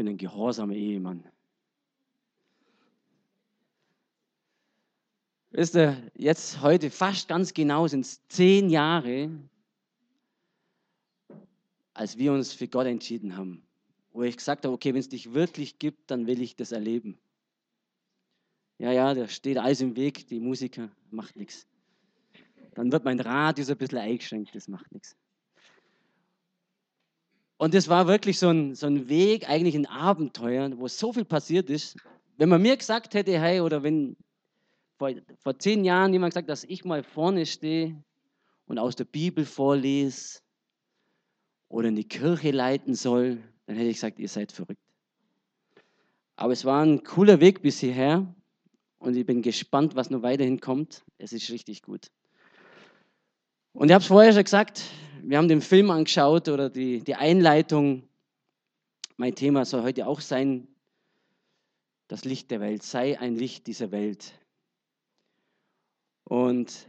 bin 0.00 0.08
ein 0.08 0.16
gehorsamer 0.16 0.72
Ehemann. 0.72 1.22
Wisst 5.50 5.76
ihr, 5.76 6.10
jetzt 6.14 6.62
heute 6.62 6.90
fast 6.90 7.28
ganz 7.28 7.52
genau 7.52 7.86
sind 7.86 8.06
es 8.06 8.26
zehn 8.28 8.70
Jahre, 8.70 9.28
als 11.92 12.16
wir 12.16 12.32
uns 12.32 12.54
für 12.54 12.66
Gott 12.66 12.86
entschieden 12.86 13.36
haben. 13.36 13.62
Wo 14.12 14.22
ich 14.22 14.38
gesagt 14.38 14.64
habe, 14.64 14.72
okay, 14.72 14.94
wenn 14.94 15.00
es 15.00 15.10
dich 15.10 15.34
wirklich 15.34 15.78
gibt, 15.78 16.10
dann 16.10 16.26
will 16.26 16.40
ich 16.40 16.56
das 16.56 16.72
erleben. 16.72 17.18
Ja, 18.78 18.92
ja, 18.92 19.12
da 19.12 19.28
steht 19.28 19.58
alles 19.58 19.82
im 19.82 19.96
Weg, 19.96 20.26
die 20.28 20.40
Musiker, 20.40 20.90
macht 21.10 21.36
nichts. 21.36 21.66
Dann 22.74 22.90
wird 22.90 23.04
mein 23.04 23.20
Radius 23.20 23.68
ein 23.68 23.76
bisschen 23.76 23.98
eingeschränkt, 23.98 24.54
das 24.54 24.66
macht 24.66 24.90
nichts. 24.92 25.14
Und 27.60 27.74
das 27.74 27.90
war 27.90 28.06
wirklich 28.06 28.38
so 28.38 28.48
ein, 28.48 28.74
so 28.74 28.86
ein 28.86 29.10
Weg, 29.10 29.46
eigentlich 29.46 29.74
ein 29.74 29.84
Abenteuer, 29.84 30.70
wo 30.78 30.88
so 30.88 31.12
viel 31.12 31.26
passiert 31.26 31.68
ist. 31.68 31.94
Wenn 32.38 32.48
man 32.48 32.62
mir 32.62 32.74
gesagt 32.74 33.12
hätte, 33.12 33.38
hey, 33.38 33.60
oder 33.60 33.82
wenn 33.82 34.16
vor, 34.96 35.10
vor 35.40 35.58
zehn 35.58 35.84
Jahren 35.84 36.14
jemand 36.14 36.32
gesagt, 36.32 36.48
dass 36.48 36.64
ich 36.64 36.86
mal 36.86 37.02
vorne 37.02 37.44
stehe 37.44 38.02
und 38.64 38.78
aus 38.78 38.96
der 38.96 39.04
Bibel 39.04 39.44
vorlese 39.44 40.38
oder 41.68 41.88
in 41.88 41.96
die 41.96 42.08
Kirche 42.08 42.50
leiten 42.50 42.94
soll, 42.94 43.42
dann 43.66 43.76
hätte 43.76 43.90
ich 43.90 43.96
gesagt, 43.96 44.18
ihr 44.20 44.28
seid 44.28 44.52
verrückt. 44.52 44.80
Aber 46.36 46.54
es 46.54 46.64
war 46.64 46.82
ein 46.82 47.04
cooler 47.04 47.40
Weg 47.40 47.60
bis 47.60 47.78
hierher 47.78 48.34
und 49.00 49.18
ich 49.18 49.26
bin 49.26 49.42
gespannt, 49.42 49.94
was 49.96 50.08
noch 50.08 50.22
weiterhin 50.22 50.60
kommt. 50.60 51.04
Es 51.18 51.34
ist 51.34 51.50
richtig 51.50 51.82
gut. 51.82 52.06
Und 53.74 53.90
ich 53.90 53.92
habe 53.92 54.00
es 54.00 54.08
vorher 54.08 54.32
schon 54.32 54.44
gesagt, 54.44 54.82
wir 55.22 55.38
haben 55.38 55.48
den 55.48 55.60
Film 55.60 55.90
angeschaut 55.90 56.48
oder 56.48 56.70
die, 56.70 57.02
die 57.02 57.14
Einleitung. 57.14 58.08
Mein 59.16 59.34
Thema 59.34 59.64
soll 59.64 59.82
heute 59.82 60.06
auch 60.06 60.20
sein, 60.20 60.68
das 62.08 62.24
Licht 62.24 62.50
der 62.50 62.60
Welt. 62.60 62.82
Sei 62.82 63.18
ein 63.18 63.34
Licht 63.36 63.66
dieser 63.66 63.90
Welt. 63.90 64.34
Und 66.24 66.88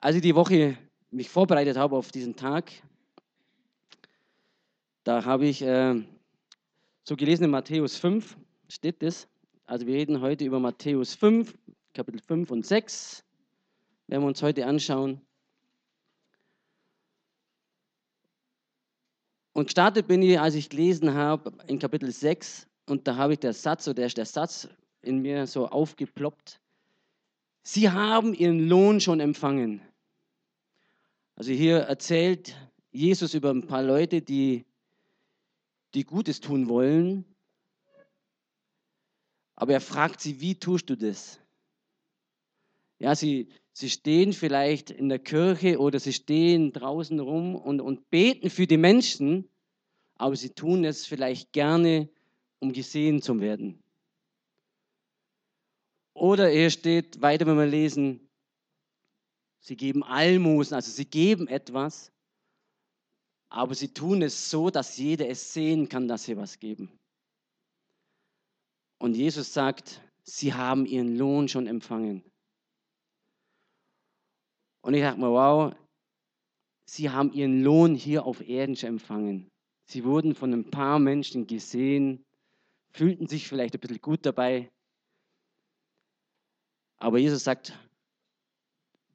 als 0.00 0.16
ich 0.16 0.22
die 0.22 0.34
Woche 0.34 0.78
mich 1.10 1.28
vorbereitet 1.28 1.76
habe 1.76 1.96
auf 1.96 2.10
diesen 2.12 2.36
Tag, 2.36 2.70
da 5.04 5.24
habe 5.24 5.46
ich 5.46 5.62
äh, 5.62 6.02
so 7.04 7.16
gelesen 7.16 7.44
in 7.44 7.50
Matthäus 7.50 7.96
5, 7.96 8.36
steht 8.68 9.02
das. 9.02 9.28
Also 9.64 9.86
wir 9.86 9.94
reden 9.94 10.20
heute 10.20 10.44
über 10.44 10.60
Matthäus 10.60 11.14
5, 11.14 11.56
Kapitel 11.94 12.20
5 12.20 12.50
und 12.50 12.66
6, 12.66 13.24
werden 14.06 14.22
wir 14.22 14.28
uns 14.28 14.42
heute 14.42 14.66
anschauen. 14.66 15.20
Und 19.58 19.64
gestartet 19.64 20.06
bin 20.06 20.22
ich, 20.22 20.38
als 20.38 20.54
ich 20.54 20.68
gelesen 20.68 21.14
habe, 21.14 21.52
in 21.66 21.80
Kapitel 21.80 22.12
6, 22.12 22.68
und 22.86 23.08
da 23.08 23.16
habe 23.16 23.32
ich 23.32 23.40
der 23.40 23.52
Satz, 23.52 23.88
oder 23.88 23.94
der 23.94 24.06
ist 24.06 24.16
der 24.16 24.24
Satz 24.24 24.68
in 25.02 25.18
mir 25.18 25.48
so 25.48 25.66
aufgeploppt. 25.66 26.60
Sie 27.64 27.90
haben 27.90 28.34
ihren 28.34 28.68
Lohn 28.68 29.00
schon 29.00 29.18
empfangen. 29.18 29.80
Also 31.34 31.50
hier 31.50 31.78
erzählt 31.78 32.54
Jesus 32.92 33.34
über 33.34 33.50
ein 33.50 33.66
paar 33.66 33.82
Leute, 33.82 34.22
die, 34.22 34.64
die 35.92 36.04
Gutes 36.04 36.38
tun 36.38 36.68
wollen. 36.68 37.24
Aber 39.56 39.72
er 39.72 39.80
fragt 39.80 40.20
sie, 40.20 40.40
wie 40.40 40.54
tust 40.54 40.88
du 40.88 40.96
das? 40.96 41.40
Ja, 43.00 43.16
sie, 43.16 43.48
sie 43.78 43.90
stehen 43.90 44.32
vielleicht 44.32 44.90
in 44.90 45.08
der 45.08 45.20
Kirche 45.20 45.78
oder 45.78 46.00
sie 46.00 46.12
stehen 46.12 46.72
draußen 46.72 47.20
rum 47.20 47.54
und, 47.54 47.80
und 47.80 48.10
beten 48.10 48.50
für 48.50 48.66
die 48.66 48.76
Menschen, 48.76 49.48
aber 50.16 50.34
sie 50.34 50.50
tun 50.50 50.84
es 50.84 51.06
vielleicht 51.06 51.52
gerne, 51.52 52.08
um 52.58 52.72
gesehen 52.72 53.22
zu 53.22 53.40
werden. 53.40 53.80
Oder 56.12 56.48
hier 56.48 56.70
steht 56.70 57.22
weiter, 57.22 57.46
wenn 57.46 57.56
wir 57.56 57.66
lesen, 57.66 58.28
sie 59.60 59.76
geben 59.76 60.02
Almosen, 60.02 60.74
also 60.74 60.90
sie 60.90 61.06
geben 61.06 61.46
etwas, 61.46 62.10
aber 63.48 63.76
sie 63.76 63.94
tun 63.94 64.22
es 64.22 64.50
so, 64.50 64.70
dass 64.70 64.98
jeder 64.98 65.28
es 65.28 65.52
sehen 65.54 65.88
kann, 65.88 66.08
dass 66.08 66.24
sie 66.24 66.36
was 66.36 66.58
geben. 66.58 66.90
Und 68.98 69.14
Jesus 69.14 69.54
sagt, 69.54 70.00
sie 70.24 70.52
haben 70.52 70.84
ihren 70.84 71.16
Lohn 71.16 71.46
schon 71.46 71.68
empfangen. 71.68 72.24
Und 74.88 74.94
ich 74.94 75.02
dachte 75.02 75.20
mir, 75.20 75.30
wow, 75.30 75.74
sie 76.86 77.10
haben 77.10 77.30
ihren 77.34 77.62
Lohn 77.62 77.94
hier 77.94 78.24
auf 78.24 78.40
Erden 78.40 78.74
schon 78.74 78.88
empfangen. 78.88 79.50
Sie 79.84 80.02
wurden 80.02 80.34
von 80.34 80.50
ein 80.54 80.70
paar 80.70 80.98
Menschen 80.98 81.46
gesehen, 81.46 82.24
fühlten 82.94 83.26
sich 83.26 83.48
vielleicht 83.48 83.74
ein 83.74 83.80
bisschen 83.80 84.00
gut 84.00 84.24
dabei, 84.24 84.70
aber 86.96 87.18
Jesus 87.18 87.44
sagt, 87.44 87.78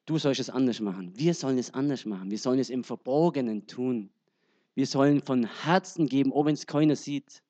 du 0.05 0.19
sollst 0.19 0.39
es 0.39 0.51
anders 0.51 0.79
machen. 0.79 1.11
Wir 1.17 1.33
sollen 1.33 1.57
es 1.57 1.73
anders 1.73 2.05
machen. 2.05 2.29
Wir 2.29 2.37
sollen 2.37 2.59
es 2.59 2.69
im 2.69 2.83
Verborgenen 2.83 3.65
tun. 3.65 4.11
Wir 4.75 4.85
sollen 4.85 5.23
von 5.23 5.43
Herzen 5.63 6.05
geben, 6.05 6.33
auch 6.33 6.45
wenn 6.45 6.53
es 6.53 6.67
keiner 6.67 6.95
sieht. 6.95 7.41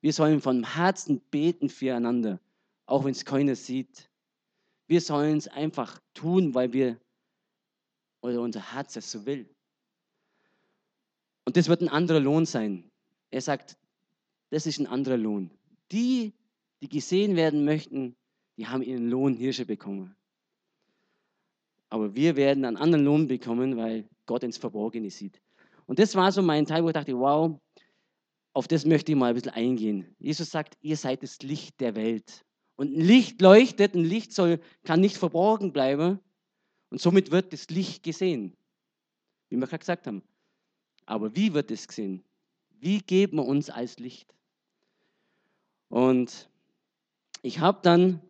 Wir 0.00 0.12
sollen 0.12 0.40
von 0.40 0.62
Herzen 0.76 1.20
beten 1.32 1.70
füreinander, 1.70 2.38
auch 2.86 3.02
wenn 3.02 3.10
es 3.10 3.24
keiner 3.24 3.56
sieht. 3.56 4.08
Wir 4.86 5.00
sollen 5.00 5.38
es 5.38 5.48
einfach 5.48 5.98
tun, 6.14 6.54
weil 6.54 6.72
wir 6.72 7.00
oder 8.20 8.40
unser 8.40 8.72
Herz 8.72 8.96
es 8.96 9.10
so 9.10 9.26
will. 9.26 9.48
Und 11.44 11.56
das 11.56 11.68
wird 11.68 11.80
ein 11.80 11.88
anderer 11.88 12.20
Lohn 12.20 12.46
sein. 12.46 12.90
Er 13.30 13.40
sagt, 13.40 13.78
das 14.50 14.66
ist 14.66 14.78
ein 14.78 14.86
anderer 14.86 15.16
Lohn. 15.16 15.50
Die, 15.92 16.34
die 16.82 16.88
gesehen 16.88 17.36
werden 17.36 17.64
möchten, 17.64 18.16
die 18.56 18.66
haben 18.66 18.82
ihren 18.82 19.08
Lohn 19.08 19.34
hier 19.34 19.52
schon 19.52 19.66
bekommen. 19.66 20.14
Aber 21.90 22.14
wir 22.14 22.36
werden 22.36 22.64
einen 22.64 22.76
anderen 22.76 23.04
Lohn 23.04 23.28
bekommen, 23.28 23.76
weil 23.76 24.08
Gott 24.26 24.42
ins 24.42 24.58
Verborgene 24.58 25.10
sieht. 25.10 25.40
Und 25.86 25.98
das 25.98 26.14
war 26.14 26.32
so 26.32 26.42
mein 26.42 26.66
Teil, 26.66 26.84
wo 26.84 26.88
ich 26.88 26.94
dachte, 26.94 27.18
wow, 27.18 27.58
auf 28.52 28.68
das 28.68 28.84
möchte 28.84 29.12
ich 29.12 29.18
mal 29.18 29.28
ein 29.28 29.34
bisschen 29.34 29.52
eingehen. 29.52 30.14
Jesus 30.18 30.50
sagt, 30.50 30.76
ihr 30.82 30.96
seid 30.96 31.22
das 31.22 31.42
Licht 31.42 31.80
der 31.80 31.96
Welt. 31.96 32.44
Und 32.76 32.96
ein 32.96 33.00
Licht 33.00 33.40
leuchtet, 33.40 33.94
ein 33.94 34.04
Licht 34.04 34.32
soll, 34.32 34.60
kann 34.84 35.00
nicht 35.00 35.16
verborgen 35.16 35.72
bleiben. 35.72 36.20
Und 36.90 37.00
somit 37.00 37.30
wird 37.30 37.52
das 37.52 37.68
Licht 37.68 38.02
gesehen. 38.02 38.56
Wie 39.48 39.56
wir 39.56 39.66
gerade 39.66 39.80
gesagt 39.80 40.06
haben. 40.06 40.22
Aber 41.06 41.34
wie 41.34 41.54
wird 41.54 41.70
es 41.70 41.88
gesehen? 41.88 42.24
Wie 42.80 43.00
geben 43.00 43.38
wir 43.38 43.46
uns 43.46 43.70
als 43.70 43.98
Licht? 43.98 44.34
Und 45.88 46.48
ich 47.42 47.60
habe 47.60 47.80
dann 47.82 48.20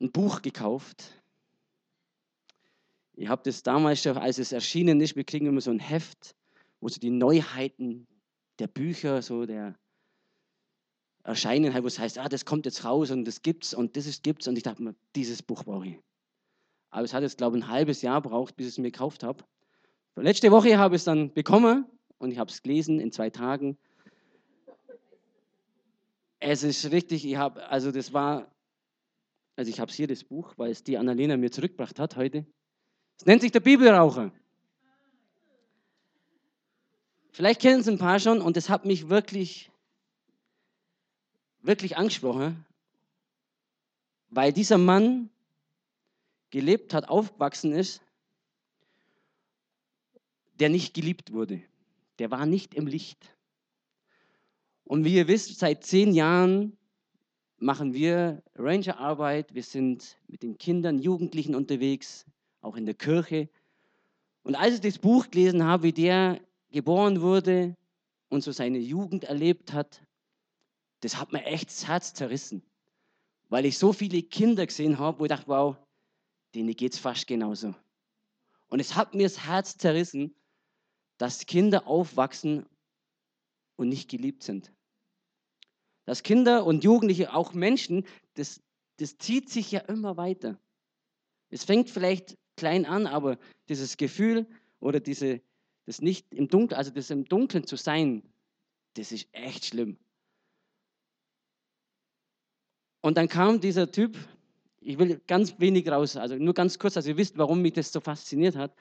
ein 0.00 0.10
Buch 0.12 0.42
gekauft. 0.42 1.22
Ich 3.14 3.28
habe 3.28 3.42
das 3.44 3.62
damals 3.62 4.02
schon, 4.02 4.18
als 4.18 4.38
es 4.38 4.52
erschienen 4.52 5.00
ist, 5.00 5.14
wir 5.14 5.24
kriegen 5.24 5.46
immer 5.46 5.60
so 5.60 5.70
ein 5.70 5.78
Heft, 5.78 6.34
wo 6.80 6.88
so 6.88 6.98
die 6.98 7.10
Neuheiten 7.10 8.06
der 8.58 8.66
Bücher, 8.66 9.22
so 9.22 9.46
der 9.46 9.76
erscheinen, 11.24 11.74
wo 11.82 11.86
es 11.86 11.98
heißt, 11.98 12.18
ah, 12.18 12.28
das 12.28 12.44
kommt 12.44 12.66
jetzt 12.66 12.84
raus 12.84 13.10
und 13.10 13.24
das 13.24 13.42
gibt's 13.42 13.74
und 13.74 13.96
das 13.96 14.06
ist, 14.06 14.22
gibt's. 14.22 14.46
Und 14.46 14.56
ich 14.56 14.62
dachte 14.62 14.82
mir, 14.82 14.94
dieses 15.16 15.42
Buch 15.42 15.64
brauche 15.64 15.88
ich. 15.88 15.98
Aber 16.90 17.02
es 17.02 17.12
hat 17.12 17.22
jetzt, 17.22 17.38
glaube 17.38 17.58
ich, 17.58 17.64
ein 17.64 17.68
halbes 17.68 18.02
Jahr 18.02 18.22
gebraucht, 18.22 18.56
bis 18.56 18.66
ich 18.66 18.72
es 18.74 18.78
mir 18.78 18.92
gekauft 18.92 19.24
habe. 19.24 19.44
Letzte 20.16 20.52
Woche 20.52 20.78
habe 20.78 20.94
ich 20.94 21.00
es 21.00 21.04
dann 21.04 21.32
bekommen 21.32 21.86
und 22.18 22.30
ich 22.30 22.38
habe 22.38 22.50
es 22.50 22.62
gelesen 22.62 23.00
in 23.00 23.10
zwei 23.10 23.30
Tagen. 23.30 23.76
Es 26.38 26.62
ist 26.62 26.90
richtig, 26.92 27.26
ich 27.26 27.36
habe, 27.36 27.66
also 27.68 27.90
das 27.90 28.12
war 28.12 28.54
also 29.56 29.70
ich 29.70 29.78
habe 29.78 29.92
hier 29.92 30.06
das 30.06 30.24
Buch, 30.24 30.54
weil 30.56 30.70
es 30.70 30.82
die 30.82 30.98
Annalena 30.98 31.36
mir 31.36 31.50
zurückgebracht 31.50 31.98
hat 31.98 32.16
heute. 32.16 32.44
Es 33.18 33.26
nennt 33.26 33.42
sich 33.42 33.52
der 33.52 33.60
Bibelraucher. 33.60 34.32
Vielleicht 37.30 37.60
kennen 37.60 37.80
es 37.80 37.88
ein 37.88 37.98
paar 37.98 38.18
schon 38.18 38.40
und 38.40 38.56
es 38.56 38.68
hat 38.68 38.84
mich 38.84 39.08
wirklich, 39.08 39.70
wirklich 41.64 41.96
angesprochen, 41.96 42.64
weil 44.28 44.52
dieser 44.52 44.78
Mann 44.78 45.30
gelebt 46.50 46.94
hat, 46.94 47.08
aufgewachsen 47.08 47.72
ist, 47.72 48.02
der 50.60 50.68
nicht 50.68 50.94
geliebt 50.94 51.32
wurde. 51.32 51.62
Der 52.18 52.30
war 52.30 52.46
nicht 52.46 52.74
im 52.74 52.86
Licht. 52.86 53.34
Und 54.84 55.04
wie 55.04 55.14
ihr 55.14 55.26
wisst, 55.26 55.58
seit 55.58 55.84
zehn 55.84 56.12
Jahren 56.12 56.76
machen 57.56 57.94
wir 57.94 58.42
Rangerarbeit. 58.54 59.54
Wir 59.54 59.62
sind 59.62 60.18
mit 60.28 60.42
den 60.42 60.58
Kindern, 60.58 60.98
Jugendlichen 60.98 61.54
unterwegs, 61.54 62.26
auch 62.60 62.76
in 62.76 62.84
der 62.84 62.94
Kirche. 62.94 63.48
Und 64.42 64.54
als 64.54 64.74
ich 64.74 64.80
das 64.80 64.98
Buch 64.98 65.30
gelesen 65.30 65.64
habe, 65.64 65.84
wie 65.84 65.92
der 65.92 66.40
geboren 66.70 67.22
wurde 67.22 67.76
und 68.28 68.42
so 68.42 68.52
seine 68.52 68.78
Jugend 68.78 69.24
erlebt 69.24 69.72
hat, 69.72 70.03
das 71.04 71.18
hat 71.18 71.32
mir 71.32 71.44
echt 71.44 71.68
das 71.68 71.86
Herz 71.86 72.14
zerrissen. 72.14 72.62
Weil 73.50 73.66
ich 73.66 73.76
so 73.76 73.92
viele 73.92 74.22
Kinder 74.22 74.66
gesehen 74.66 74.98
habe, 74.98 75.20
wo 75.20 75.24
ich 75.26 75.28
dachte, 75.28 75.48
wow, 75.48 75.76
denen 76.54 76.74
geht 76.74 76.94
es 76.94 76.98
fast 76.98 77.26
genauso. 77.26 77.74
Und 78.68 78.80
es 78.80 78.96
hat 78.96 79.14
mir 79.14 79.24
das 79.24 79.44
Herz 79.44 79.76
zerrissen, 79.76 80.34
dass 81.18 81.44
Kinder 81.44 81.86
aufwachsen 81.86 82.64
und 83.76 83.90
nicht 83.90 84.08
geliebt 84.08 84.42
sind. 84.42 84.72
Dass 86.06 86.22
Kinder 86.22 86.64
und 86.64 86.84
Jugendliche, 86.84 87.34
auch 87.34 87.52
Menschen, 87.52 88.06
das, 88.34 88.62
das 88.96 89.18
zieht 89.18 89.50
sich 89.50 89.70
ja 89.72 89.80
immer 89.80 90.16
weiter. 90.16 90.58
Es 91.50 91.64
fängt 91.64 91.90
vielleicht 91.90 92.38
klein 92.56 92.86
an, 92.86 93.06
aber 93.06 93.38
dieses 93.68 93.98
Gefühl 93.98 94.46
oder 94.80 95.00
diese, 95.00 95.42
das 95.84 96.00
nicht 96.00 96.32
im 96.32 96.48
Dunkeln, 96.48 96.78
also 96.78 96.90
das 96.90 97.10
im 97.10 97.26
Dunkeln 97.26 97.66
zu 97.66 97.76
sein, 97.76 98.22
das 98.94 99.12
ist 99.12 99.28
echt 99.32 99.66
schlimm. 99.66 99.98
Und 103.04 103.18
dann 103.18 103.28
kam 103.28 103.60
dieser 103.60 103.90
Typ, 103.90 104.16
ich 104.80 104.98
will 104.98 105.20
ganz 105.26 105.60
wenig 105.60 105.86
raus, 105.90 106.16
also 106.16 106.36
nur 106.36 106.54
ganz 106.54 106.78
kurz, 106.78 106.96
also 106.96 107.10
ihr 107.10 107.18
wisst, 107.18 107.36
warum 107.36 107.60
mich 107.60 107.74
das 107.74 107.92
so 107.92 108.00
fasziniert 108.00 108.56
hat. 108.56 108.74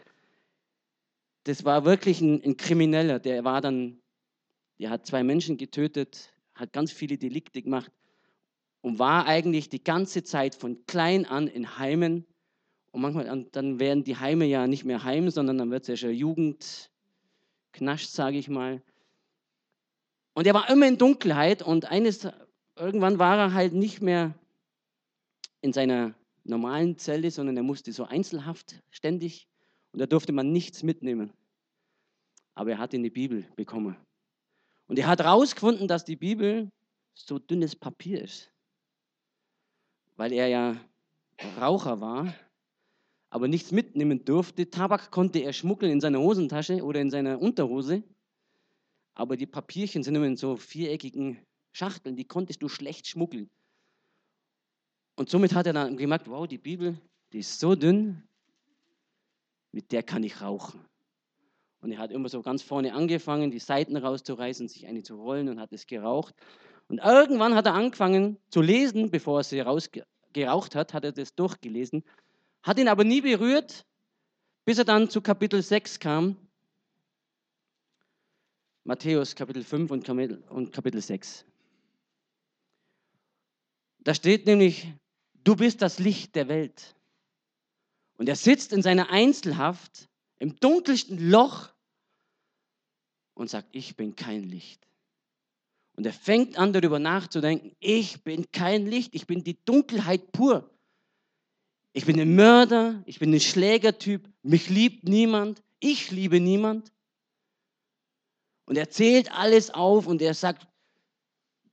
Das 1.43 1.65
war 1.65 1.83
wirklich 1.83 2.21
ein, 2.21 2.41
ein 2.41 2.55
Krimineller, 2.55 3.19
der 3.19 3.43
war 3.43 3.59
dann, 3.59 3.99
der 4.79 4.91
hat 4.91 5.05
zwei 5.05 5.23
Menschen 5.23 5.57
getötet, 5.57 6.31
hat 6.55 6.71
ganz 6.71 6.93
viele 6.93 7.17
Delikte 7.17 7.61
gemacht 7.61 7.91
und 8.79 8.97
war 8.97 9.25
eigentlich 9.25 9.67
die 9.67 9.83
ganze 9.83 10.23
Zeit 10.23 10.55
von 10.55 10.85
klein 10.85 11.25
an 11.25 11.47
in 11.47 11.77
Heimen. 11.77 12.25
Und 12.91 13.01
manchmal, 13.01 13.45
dann 13.51 13.77
werden 13.81 14.05
die 14.05 14.15
Heime 14.15 14.45
ja 14.45 14.67
nicht 14.67 14.85
mehr 14.85 15.03
Heim, 15.03 15.31
sondern 15.31 15.57
dann 15.57 15.69
wird 15.69 15.81
es 15.81 15.89
ja 15.89 15.97
schon 15.97 16.11
Jugendknascht, 16.15 18.07
sage 18.09 18.37
ich 18.37 18.47
mal. 18.47 18.81
Und 20.33 20.47
er 20.47 20.53
war 20.53 20.69
immer 20.69 20.87
in 20.87 20.97
Dunkelheit 20.97 21.61
und 21.61 21.91
eines, 21.91 22.25
irgendwann 22.83 23.19
war 23.19 23.37
er 23.37 23.53
halt 23.53 23.73
nicht 23.73 24.01
mehr 24.01 24.33
in 25.61 25.73
seiner 25.73 26.13
normalen 26.43 26.97
Zelle, 26.97 27.31
sondern 27.31 27.57
er 27.57 27.63
musste 27.63 27.91
so 27.93 28.05
Einzelhaft 28.05 28.81
ständig 28.91 29.47
und 29.91 29.99
da 29.99 30.05
durfte 30.05 30.33
man 30.33 30.51
nichts 30.51 30.83
mitnehmen. 30.83 31.31
Aber 32.55 32.71
er 32.71 32.77
hat 32.77 32.93
in 32.93 33.03
die 33.03 33.09
Bibel 33.09 33.45
bekommen. 33.55 33.95
Und 34.87 34.99
er 34.99 35.07
hat 35.07 35.19
herausgefunden, 35.19 35.87
dass 35.87 36.03
die 36.03 36.15
Bibel 36.15 36.69
so 37.13 37.39
dünnes 37.39 37.75
Papier 37.75 38.21
ist. 38.21 38.51
Weil 40.15 40.33
er 40.33 40.47
ja 40.47 40.75
Raucher 41.59 41.99
war, 42.01 42.33
aber 43.29 43.47
nichts 43.47 43.71
mitnehmen 43.71 44.23
durfte. 44.25 44.69
Tabak 44.69 45.09
konnte 45.09 45.39
er 45.39 45.53
schmuggeln 45.53 45.91
in 45.91 46.01
seiner 46.01 46.19
Hosentasche 46.19 46.83
oder 46.83 47.01
in 47.01 47.09
seiner 47.09 47.41
Unterhose. 47.41 48.03
Aber 49.15 49.37
die 49.37 49.47
Papierchen 49.47 50.03
sind 50.03 50.15
immer 50.15 50.27
in 50.27 50.37
so 50.37 50.57
viereckigen 50.57 51.39
Schachteln, 51.73 52.15
die 52.15 52.25
konntest 52.25 52.61
du 52.61 52.69
schlecht 52.69 53.07
schmuggeln. 53.07 53.49
Und 55.15 55.29
somit 55.29 55.53
hat 55.53 55.67
er 55.67 55.73
dann 55.73 55.97
gemerkt, 55.97 56.29
wow, 56.29 56.47
die 56.47 56.57
Bibel, 56.57 56.97
die 57.33 57.39
ist 57.39 57.59
so 57.59 57.75
dünn, 57.75 58.23
mit 59.71 59.91
der 59.91 60.03
kann 60.03 60.23
ich 60.23 60.41
rauchen. 60.41 60.85
Und 61.81 61.91
er 61.91 61.97
hat 61.97 62.11
immer 62.11 62.29
so 62.29 62.41
ganz 62.41 62.61
vorne 62.61 62.93
angefangen, 62.93 63.51
die 63.51 63.59
Seiten 63.59 63.97
rauszureißen, 63.97 64.69
sich 64.69 64.87
eine 64.87 65.03
zu 65.03 65.15
rollen 65.15 65.49
und 65.49 65.59
hat 65.59 65.73
es 65.73 65.85
geraucht. 65.85 66.35
Und 66.87 66.99
irgendwann 66.99 67.55
hat 67.55 67.65
er 67.65 67.73
angefangen 67.73 68.37
zu 68.49 68.61
lesen, 68.61 69.11
bevor 69.11 69.39
er 69.39 69.43
sie 69.43 69.59
rausgeraucht 69.59 70.75
hat, 70.75 70.93
hat 70.93 71.03
er 71.03 71.11
das 71.11 71.35
durchgelesen, 71.35 72.03
hat 72.61 72.79
ihn 72.79 72.87
aber 72.87 73.03
nie 73.03 73.21
berührt, 73.21 73.85
bis 74.63 74.77
er 74.77 74.85
dann 74.85 75.09
zu 75.09 75.21
Kapitel 75.21 75.61
6 75.61 75.99
kam. 75.99 76.37
Matthäus 78.85 79.35
Kapitel 79.35 79.63
5 79.63 79.91
und 79.91 80.71
Kapitel 80.71 81.01
6. 81.01 81.45
Da 84.03 84.13
steht 84.13 84.45
nämlich, 84.45 84.87
du 85.43 85.55
bist 85.55 85.81
das 85.81 85.99
Licht 85.99 86.35
der 86.35 86.47
Welt. 86.47 86.95
Und 88.17 88.29
er 88.29 88.35
sitzt 88.35 88.73
in 88.73 88.81
seiner 88.81 89.09
Einzelhaft 89.09 90.09
im 90.39 90.59
dunkelsten 90.59 91.29
Loch 91.29 91.69
und 93.33 93.49
sagt, 93.49 93.69
ich 93.71 93.95
bin 93.95 94.15
kein 94.15 94.43
Licht. 94.43 94.85
Und 95.95 96.05
er 96.05 96.13
fängt 96.13 96.57
an 96.57 96.73
darüber 96.73 96.99
nachzudenken, 96.99 97.75
ich 97.79 98.23
bin 98.23 98.51
kein 98.51 98.85
Licht, 98.85 99.13
ich 99.13 99.27
bin 99.27 99.43
die 99.43 99.57
Dunkelheit 99.63 100.31
pur. 100.31 100.69
Ich 101.93 102.05
bin 102.05 102.19
ein 102.19 102.35
Mörder, 102.35 103.03
ich 103.05 103.19
bin 103.19 103.31
ein 103.33 103.39
Schlägertyp, 103.39 104.27
mich 104.41 104.69
liebt 104.69 105.03
niemand, 105.03 105.61
ich 105.79 106.09
liebe 106.09 106.39
niemand. 106.39 106.91
Und 108.65 108.77
er 108.77 108.89
zählt 108.89 109.31
alles 109.31 109.69
auf 109.69 110.07
und 110.07 110.21
er 110.21 110.33
sagt, 110.33 110.67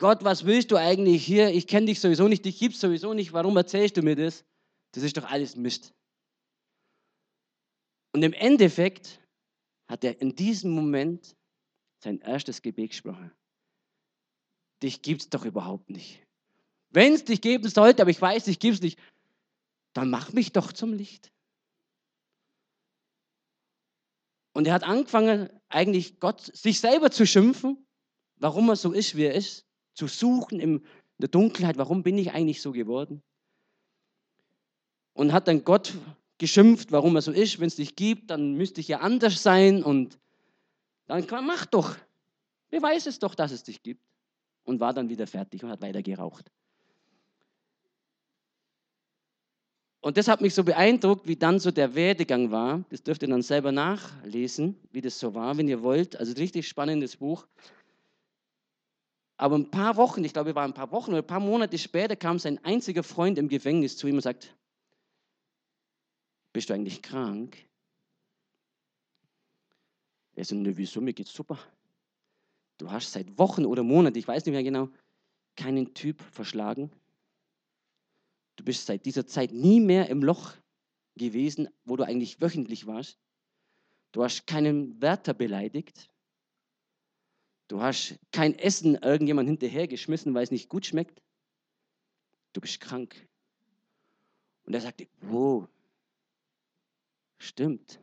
Gott, 0.00 0.24
was 0.24 0.46
willst 0.46 0.70
du 0.70 0.78
eigentlich 0.78 1.26
hier? 1.26 1.50
Ich 1.50 1.66
kenne 1.66 1.84
dich 1.84 2.00
sowieso 2.00 2.26
nicht, 2.26 2.46
dich 2.46 2.58
gibt 2.58 2.74
es 2.74 2.80
sowieso 2.80 3.12
nicht, 3.12 3.34
warum 3.34 3.54
erzählst 3.58 3.98
du 3.98 4.02
mir 4.02 4.16
das? 4.16 4.46
Das 4.92 5.02
ist 5.02 5.18
doch 5.18 5.24
alles 5.24 5.56
Mist. 5.56 5.92
Und 8.12 8.22
im 8.22 8.32
Endeffekt 8.32 9.20
hat 9.88 10.02
er 10.02 10.18
in 10.22 10.34
diesem 10.34 10.70
Moment 10.70 11.36
sein 12.02 12.18
erstes 12.20 12.62
Gebet 12.62 12.92
gesprochen. 12.92 13.30
Dich 14.82 15.02
gibt 15.02 15.20
es 15.20 15.28
doch 15.28 15.44
überhaupt 15.44 15.90
nicht. 15.90 16.26
Wenn 16.88 17.12
es 17.12 17.26
dich 17.26 17.42
geben 17.42 17.68
sollte, 17.68 18.00
aber 18.00 18.10
ich 18.10 18.22
weiß, 18.22 18.44
dich 18.44 18.64
es 18.64 18.80
nicht, 18.80 18.98
dann 19.92 20.08
mach 20.08 20.32
mich 20.32 20.52
doch 20.52 20.72
zum 20.72 20.94
Licht. 20.94 21.30
Und 24.54 24.66
er 24.66 24.72
hat 24.72 24.82
angefangen, 24.82 25.50
eigentlich 25.68 26.20
Gott, 26.20 26.40
sich 26.40 26.80
selber 26.80 27.10
zu 27.10 27.26
schimpfen, 27.26 27.86
warum 28.36 28.70
er 28.70 28.76
so 28.76 28.92
ist, 28.92 29.14
wie 29.14 29.24
er 29.24 29.34
ist 29.34 29.69
zu 30.00 30.06
suchen 30.06 30.60
in 30.60 30.82
der 31.18 31.28
Dunkelheit, 31.28 31.76
warum 31.76 32.02
bin 32.02 32.16
ich 32.16 32.32
eigentlich 32.32 32.62
so 32.62 32.72
geworden? 32.72 33.22
Und 35.12 35.34
hat 35.34 35.46
dann 35.46 35.62
Gott 35.62 35.92
geschimpft, 36.38 36.90
warum 36.90 37.16
er 37.16 37.22
so 37.22 37.32
ist. 37.32 37.60
Wenn 37.60 37.66
es 37.66 37.76
dich 37.76 37.96
gibt, 37.96 38.30
dann 38.30 38.54
müsste 38.54 38.80
ich 38.80 38.88
ja 38.88 39.00
anders 39.00 39.42
sein. 39.42 39.82
Und 39.82 40.18
dann 41.06 41.26
mach 41.44 41.66
doch. 41.66 41.96
Beweis 42.70 43.06
es 43.06 43.18
doch, 43.18 43.34
dass 43.34 43.52
es 43.52 43.62
dich 43.62 43.82
gibt. 43.82 44.02
Und 44.64 44.80
war 44.80 44.94
dann 44.94 45.10
wieder 45.10 45.26
fertig 45.26 45.62
und 45.62 45.68
hat 45.68 45.82
weiter 45.82 46.02
geraucht. 46.02 46.50
Und 50.00 50.16
das 50.16 50.28
hat 50.28 50.40
mich 50.40 50.54
so 50.54 50.64
beeindruckt, 50.64 51.28
wie 51.28 51.36
dann 51.36 51.58
so 51.58 51.70
der 51.70 51.94
Werdegang 51.94 52.50
war. 52.50 52.82
Das 52.88 53.02
dürft 53.02 53.20
ihr 53.20 53.28
dann 53.28 53.42
selber 53.42 53.70
nachlesen, 53.70 54.76
wie 54.92 55.02
das 55.02 55.18
so 55.18 55.34
war, 55.34 55.58
wenn 55.58 55.68
ihr 55.68 55.82
wollt. 55.82 56.16
Also 56.16 56.32
richtig 56.32 56.66
spannendes 56.66 57.18
Buch. 57.18 57.46
Aber 59.40 59.56
ein 59.56 59.70
paar 59.70 59.96
Wochen, 59.96 60.22
ich 60.22 60.34
glaube, 60.34 60.50
es 60.50 60.54
waren 60.54 60.72
ein 60.72 60.74
paar 60.74 60.92
Wochen 60.92 61.12
oder 61.12 61.22
ein 61.22 61.26
paar 61.26 61.40
Monate 61.40 61.78
später, 61.78 62.14
kam 62.14 62.38
sein 62.38 62.62
einziger 62.62 63.02
Freund 63.02 63.38
im 63.38 63.48
Gefängnis 63.48 63.96
zu 63.96 64.06
ihm 64.06 64.16
und 64.16 64.20
sagt, 64.20 64.54
bist 66.52 66.68
du 66.68 66.74
eigentlich 66.74 67.00
krank? 67.00 67.56
Er 70.34 70.44
sagt, 70.44 70.60
ne, 70.60 70.76
wieso, 70.76 71.00
mir 71.00 71.14
geht's 71.14 71.32
super. 71.32 71.58
Du 72.76 72.90
hast 72.90 73.12
seit 73.12 73.38
Wochen 73.38 73.64
oder 73.64 73.82
Monaten, 73.82 74.18
ich 74.18 74.28
weiß 74.28 74.44
nicht 74.44 74.52
mehr 74.52 74.62
genau, 74.62 74.90
keinen 75.56 75.94
Typ 75.94 76.20
verschlagen. 76.20 76.90
Du 78.56 78.64
bist 78.64 78.84
seit 78.84 79.06
dieser 79.06 79.26
Zeit 79.26 79.52
nie 79.52 79.80
mehr 79.80 80.10
im 80.10 80.22
Loch 80.22 80.52
gewesen, 81.16 81.70
wo 81.86 81.96
du 81.96 82.04
eigentlich 82.04 82.42
wöchentlich 82.42 82.86
warst. 82.86 83.18
Du 84.12 84.22
hast 84.22 84.46
keinen 84.46 85.00
Wärter 85.00 85.32
beleidigt. 85.32 86.10
Du 87.70 87.80
hast 87.80 88.18
kein 88.32 88.58
Essen 88.58 88.96
irgendjemand 88.96 89.48
hinterhergeschmissen, 89.48 90.34
weil 90.34 90.42
es 90.42 90.50
nicht 90.50 90.68
gut 90.68 90.86
schmeckt. 90.86 91.22
Du 92.52 92.60
bist 92.60 92.80
krank. 92.80 93.28
Und 94.64 94.74
er 94.74 94.80
sagte, 94.80 95.06
wow, 95.20 95.68
stimmt. 97.38 98.00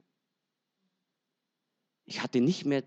Ich 2.05 2.23
hatte 2.23 2.39
nicht 2.39 2.63
mehr 2.63 2.85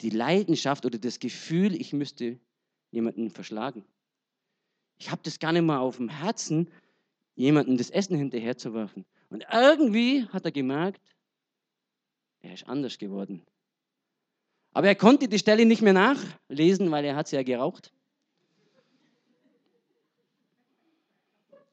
die 0.00 0.10
Leidenschaft 0.10 0.86
oder 0.86 0.98
das 0.98 1.20
Gefühl, 1.20 1.80
ich 1.80 1.92
müsste 1.92 2.40
jemanden 2.90 3.30
verschlagen. 3.30 3.84
Ich 4.98 5.12
habe 5.12 5.22
das 5.22 5.38
gar 5.38 5.52
nicht 5.52 5.62
mal 5.62 5.78
auf 5.78 5.98
dem 5.98 6.08
Herzen, 6.08 6.68
jemandem 7.36 7.76
das 7.76 7.90
Essen 7.90 8.16
hinterherzuwerfen. 8.16 9.06
Und 9.28 9.46
irgendwie 9.52 10.26
hat 10.30 10.46
er 10.46 10.50
gemerkt, 10.50 11.00
er 12.40 12.54
ist 12.54 12.66
anders 12.66 12.98
geworden. 12.98 13.46
Aber 14.74 14.88
er 14.88 14.96
konnte 14.96 15.28
die 15.28 15.38
Stelle 15.38 15.64
nicht 15.64 15.82
mehr 15.82 15.92
nachlesen, 15.92 16.90
weil 16.90 17.04
er 17.04 17.14
hat 17.14 17.28
sie 17.28 17.36
ja 17.36 17.44
geraucht. 17.44 17.92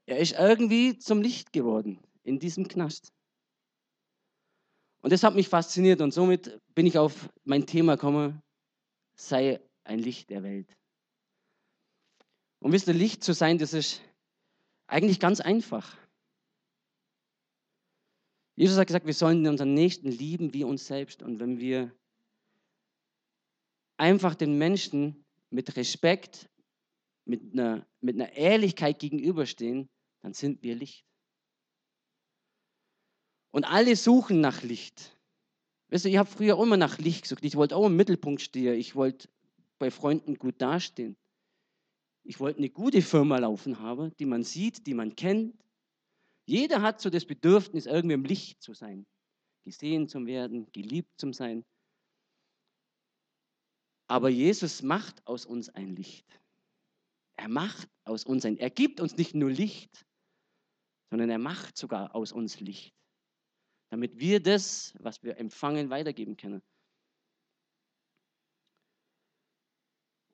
Er 0.06 0.20
ist 0.20 0.34
irgendwie 0.34 0.98
zum 1.00 1.22
Licht 1.22 1.52
geworden 1.52 2.00
in 2.24 2.40
diesem 2.40 2.68
Knast. 2.68 3.12
Und 5.02 5.12
das 5.12 5.24
hat 5.24 5.34
mich 5.34 5.50
fasziniert 5.50 6.00
und 6.02 6.14
somit 6.14 6.60
bin 6.76 6.86
ich 6.86 7.00
auf 7.00 7.30
mein 7.44 7.66
Thema 7.66 7.96
gekommen, 7.96 8.40
sei 9.16 9.60
ein 9.84 9.98
Licht 9.98 10.30
der 10.30 10.44
Welt. 10.44 10.78
Und 12.60 12.72
wisst 12.72 12.88
ihr, 12.88 12.94
Licht 12.94 13.24
zu 13.24 13.34
sein, 13.34 13.58
das 13.58 13.74
ist 13.74 14.02
eigentlich 14.86 15.20
ganz 15.20 15.42
einfach. 15.42 15.98
Jesus 18.56 18.78
hat 18.78 18.86
gesagt, 18.86 19.08
wir 19.08 19.16
sollen 19.16 19.48
unseren 19.48 19.74
Nächsten 19.74 20.12
lieben 20.12 20.54
wie 20.54 20.64
uns 20.64 20.86
selbst. 20.86 21.24
Und 21.24 21.40
wenn 21.40 21.58
wir 21.60 21.92
einfach 24.02 24.34
den 24.34 24.58
Menschen 24.58 25.24
mit 25.52 25.78
Respekt, 25.78 26.50
mit 27.26 27.54
einer, 27.54 27.86
mit 28.02 28.16
einer 28.16 28.34
Ehrlichkeit 28.34 28.98
gegenüberstehen, 28.98 29.90
dann 30.24 30.34
sind 30.34 30.64
wir 30.64 30.76
Licht. 30.76 31.06
Und 33.52 33.66
alle 33.66 33.96
suchen 33.96 34.42
nach 34.42 34.64
Licht. 34.64 35.16
Weißt 35.90 36.06
du, 36.06 36.10
ich 36.10 36.18
habe 36.18 36.30
früher 36.30 36.60
immer 36.60 36.78
nach 36.78 36.98
Licht 36.98 37.24
gesucht. 37.24 37.46
Ich 37.46 37.56
wollte 37.56 37.76
auch 37.76 37.86
im 37.86 37.96
Mittelpunkt 37.96 38.42
stehen. 38.42 38.74
Ich 38.74 38.96
wollte 38.96 39.30
bei 39.78 39.92
Freunden 39.92 40.36
gut 40.36 40.60
dastehen. 40.60 41.16
Ich 42.24 42.40
wollte 42.40 42.58
eine 42.58 42.70
gute 42.70 43.04
Firma 43.04 43.38
laufen 43.38 43.80
haben, 43.80 44.16
die 44.18 44.26
man 44.26 44.44
sieht, 44.44 44.88
die 44.88 44.96
man 44.96 45.16
kennt. 45.16 45.54
Jeder 46.46 46.82
hat 46.82 47.02
so 47.02 47.12
das 47.12 47.26
Bedürfnis, 47.26 47.86
irgendwie 47.86 48.16
im 48.16 48.26
Licht 48.26 48.64
zu 48.64 48.74
sein, 48.74 49.06
gesehen 49.64 50.08
zu 50.08 50.26
werden, 50.26 50.72
geliebt 50.72 51.20
zu 51.20 51.32
sein. 51.34 51.64
Aber 54.12 54.28
Jesus 54.28 54.82
macht 54.82 55.26
aus 55.26 55.46
uns 55.46 55.70
ein 55.70 55.96
Licht. 55.96 56.28
Er 57.38 57.48
macht 57.48 57.88
aus 58.04 58.26
uns 58.26 58.44
ein, 58.44 58.58
er 58.58 58.70
gibt 58.70 59.00
uns 59.00 59.16
nicht 59.16 59.34
nur 59.36 59.50
Licht, 59.50 60.06
sondern 61.10 61.30
er 61.30 61.38
macht 61.38 61.78
sogar 61.78 62.14
aus 62.14 62.34
uns 62.34 62.60
Licht, 62.60 62.94
damit 63.90 64.20
wir 64.20 64.44
das, 64.44 64.94
was 65.00 65.24
wir 65.24 65.38
empfangen, 65.38 65.90
weitergeben 65.90 66.36
können. 66.36 66.62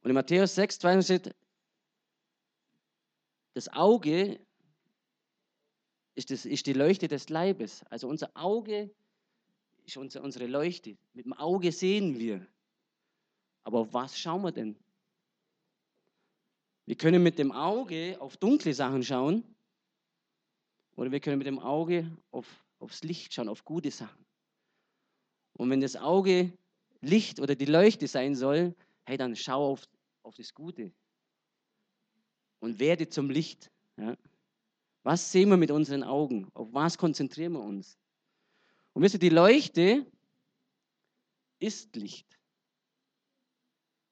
Und 0.01 0.10
in 0.10 0.15
Matthäus 0.15 0.55
6, 0.55 0.79
2 0.79 1.01
steht, 1.03 1.36
das 3.53 3.69
Auge 3.72 4.43
ist, 6.15 6.31
das, 6.31 6.46
ist 6.46 6.65
die 6.65 6.74
Leuchte 6.74 7.07
des 7.07 7.29
Leibes. 7.29 7.84
Also 7.91 8.07
unser 8.07 8.36
Auge 8.36 8.89
ist 9.84 9.98
unsere, 9.98 10.24
unsere 10.24 10.48
Leuchte. 10.48 10.98
Mit 11.13 11.25
dem 11.25 11.34
Auge 11.34 11.72
sehen 11.72 12.17
wir. 12.17 12.48
Aber 13.68 13.80
auf 13.80 13.94
was 13.94 14.18
schauen 14.18 14.44
wir 14.44 14.54
denn? 14.54 14.78
Wir 16.86 16.96
können 16.96 17.22
mit 17.22 17.38
dem 17.38 17.52
Auge 17.52 18.16
auf 18.22 18.38
dunkle 18.38 18.74
Sachen 18.74 19.04
schauen 19.04 19.44
oder 20.96 21.12
wir 21.12 21.20
können 21.20 21.38
mit 21.38 21.48
dem 21.48 21.60
Auge 21.60 22.10
auf, 22.32 22.48
aufs 22.80 23.04
Licht 23.04 23.34
schauen, 23.34 23.50
auf 23.50 23.66
gute 23.66 23.92
Sachen. 23.92 24.26
Und 25.52 25.70
wenn 25.70 25.82
das 25.82 25.98
Auge 25.98 26.58
Licht 27.02 27.42
oder 27.42 27.56
die 27.56 27.66
Leuchte 27.66 28.08
sein 28.08 28.36
soll, 28.36 28.74
hey, 29.04 29.18
dann 29.18 29.36
schau 29.36 29.74
auf, 29.74 29.84
auf 30.24 30.36
das 30.36 30.54
Gute 30.54 30.94
und 32.60 32.80
werde 32.80 33.10
zum 33.10 33.30
Licht. 33.30 33.70
Ja. 33.98 34.16
Was 35.04 35.30
sehen 35.30 35.50
wir 35.50 35.58
mit 35.58 35.72
unseren 35.72 36.04
Augen? 36.04 36.50
Auf 36.54 36.72
was 36.72 36.98
konzentrieren 36.98 37.52
wir 37.52 37.64
uns? 37.64 37.98
Und 38.94 39.02
wisst 39.02 39.16
ihr, 39.16 39.20
die 39.20 39.28
Leuchte 39.28 40.06
ist 41.60 41.94
Licht. 41.98 42.37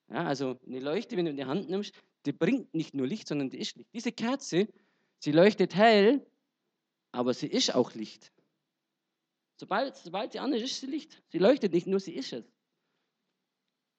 Ja, 0.09 0.25
also 0.25 0.59
eine 0.65 0.79
Leuchte, 0.79 1.17
wenn 1.17 1.25
du 1.25 1.31
in 1.31 1.37
die 1.37 1.45
Hand 1.45 1.69
nimmst, 1.69 1.93
die 2.25 2.31
bringt 2.31 2.73
nicht 2.73 2.93
nur 2.93 3.07
Licht, 3.07 3.27
sondern 3.27 3.49
die 3.49 3.59
ist 3.59 3.75
Licht. 3.75 3.89
Diese 3.93 4.11
Kerze, 4.11 4.67
sie 5.19 5.31
leuchtet 5.31 5.75
hell, 5.75 6.25
aber 7.11 7.33
sie 7.33 7.47
ist 7.47 7.73
auch 7.73 7.93
Licht. 7.93 8.31
Sobald, 9.57 9.95
sobald 9.95 10.33
sie 10.33 10.39
anders 10.39 10.61
ist, 10.61 10.71
ist 10.71 10.81
sie 10.81 10.87
Licht. 10.87 11.23
Sie 11.29 11.39
leuchtet 11.39 11.73
nicht 11.73 11.87
nur, 11.87 11.99
sie 11.99 12.13
ist 12.13 12.33
es. 12.33 12.45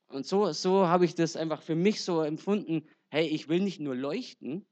Und 0.09 0.27
so, 0.27 0.53
so 0.53 0.87
habe 0.87 1.05
ich 1.05 1.15
das 1.15 1.35
einfach 1.37 1.63
für 1.63 1.75
mich 1.75 2.03
so 2.05 2.23
empfunden, 2.23 2.89
hey, 3.09 3.27
ich 3.27 3.49
will 3.49 3.61
nicht 3.61 3.81
nur 3.81 3.97
leuchten, 3.97 4.67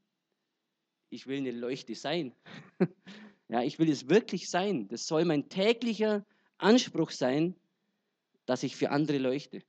ich 1.11 1.27
will 1.27 1.39
eine 1.39 1.51
Leuchte 1.51 1.95
sein. 1.95 2.35
ja, 3.49 3.63
ich 3.63 3.79
will 3.79 3.91
es 3.91 4.09
wirklich 4.09 4.49
sein. 4.49 4.89
Das 4.89 5.07
soll 5.07 5.25
mein 5.25 5.49
täglicher 5.49 6.25
Anspruch 6.59 7.11
sein, 7.11 7.57
dass 8.47 8.63
ich 8.63 8.77
für 8.77 8.91
andere 8.91 9.19
leuchte. 9.19 9.63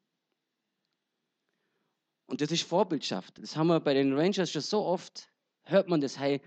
Und 2.36 2.42
das 2.42 2.52
ist 2.52 2.64
Vorbildschaft. 2.64 3.42
Das 3.42 3.56
haben 3.56 3.68
wir 3.68 3.80
bei 3.80 3.94
den 3.94 4.12
Rangers 4.12 4.52
schon 4.52 4.62
so 4.62 4.84
oft, 4.84 5.32
hört 5.64 5.88
man 5.88 6.02
das, 6.02 6.20
hey, 6.20 6.42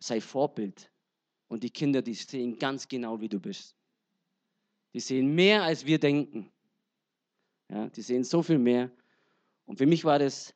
sei 0.00 0.20
Vorbild. 0.20 0.92
Und 1.48 1.62
die 1.62 1.70
Kinder, 1.70 2.02
die 2.02 2.12
sehen 2.12 2.58
ganz 2.58 2.86
genau, 2.86 3.22
wie 3.22 3.30
du 3.30 3.40
bist. 3.40 3.74
Die 4.92 5.00
sehen 5.00 5.34
mehr, 5.34 5.62
als 5.62 5.86
wir 5.86 5.98
denken. 5.98 6.52
Ja, 7.70 7.88
die 7.88 8.02
sehen 8.02 8.22
so 8.22 8.42
viel 8.42 8.58
mehr. 8.58 8.90
Und 9.64 9.78
für 9.78 9.86
mich 9.86 10.04
war 10.04 10.18
das 10.18 10.54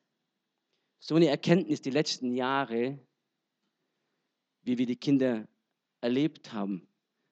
so 0.99 1.15
eine 1.15 1.29
Erkenntnis 1.29 1.81
die 1.81 1.89
letzten 1.89 2.35
Jahre, 2.35 2.99
wie 4.61 4.77
wir 4.77 4.85
die 4.85 4.97
Kinder 4.97 5.47
erlebt 6.01 6.53
haben. 6.53 6.87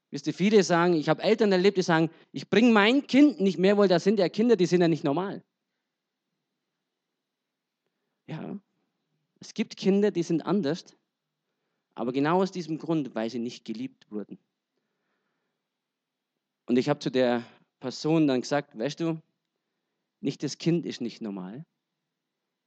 Wisst 0.10 0.26
ihr, 0.26 0.34
viele 0.34 0.64
sagen, 0.64 0.96
ich 0.96 1.08
habe 1.08 1.22
Eltern 1.22 1.52
erlebt, 1.52 1.78
die 1.78 1.84
sagen, 1.84 2.10
ich 2.32 2.50
bringe 2.50 2.72
mein 2.72 3.06
Kind 3.06 3.40
nicht 3.40 3.60
mehr, 3.60 3.78
weil 3.78 3.88
das 3.88 4.04
sind 4.04 4.18
ja 4.18 4.28
Kinder, 4.28 4.56
die 4.56 4.66
sind 4.66 4.82
ja 4.82 4.88
nicht 4.88 5.04
normal. 5.04 5.44
Ja, 8.34 8.60
es 9.40 9.54
gibt 9.54 9.78
Kinder, 9.78 10.10
die 10.10 10.24
sind 10.24 10.42
anders, 10.44 10.98
aber 11.94 12.12
genau 12.12 12.42
aus 12.42 12.52
diesem 12.52 12.80
Grund, 12.80 13.14
weil 13.14 13.30
sie 13.30 13.38
nicht 13.38 13.64
geliebt 13.64 14.10
wurden. 14.10 14.40
Und 16.66 16.78
ich 16.78 16.90
habe 16.90 17.00
zu 17.00 17.12
der 17.12 17.44
Person 17.80 18.26
dann 18.26 18.42
gesagt, 18.42 18.76
weißt 18.76 19.02
du, 19.02 19.22
nicht 20.20 20.42
das 20.42 20.58
Kind 20.58 20.88
ist 20.88 21.00
nicht 21.00 21.22
normal, 21.22 21.64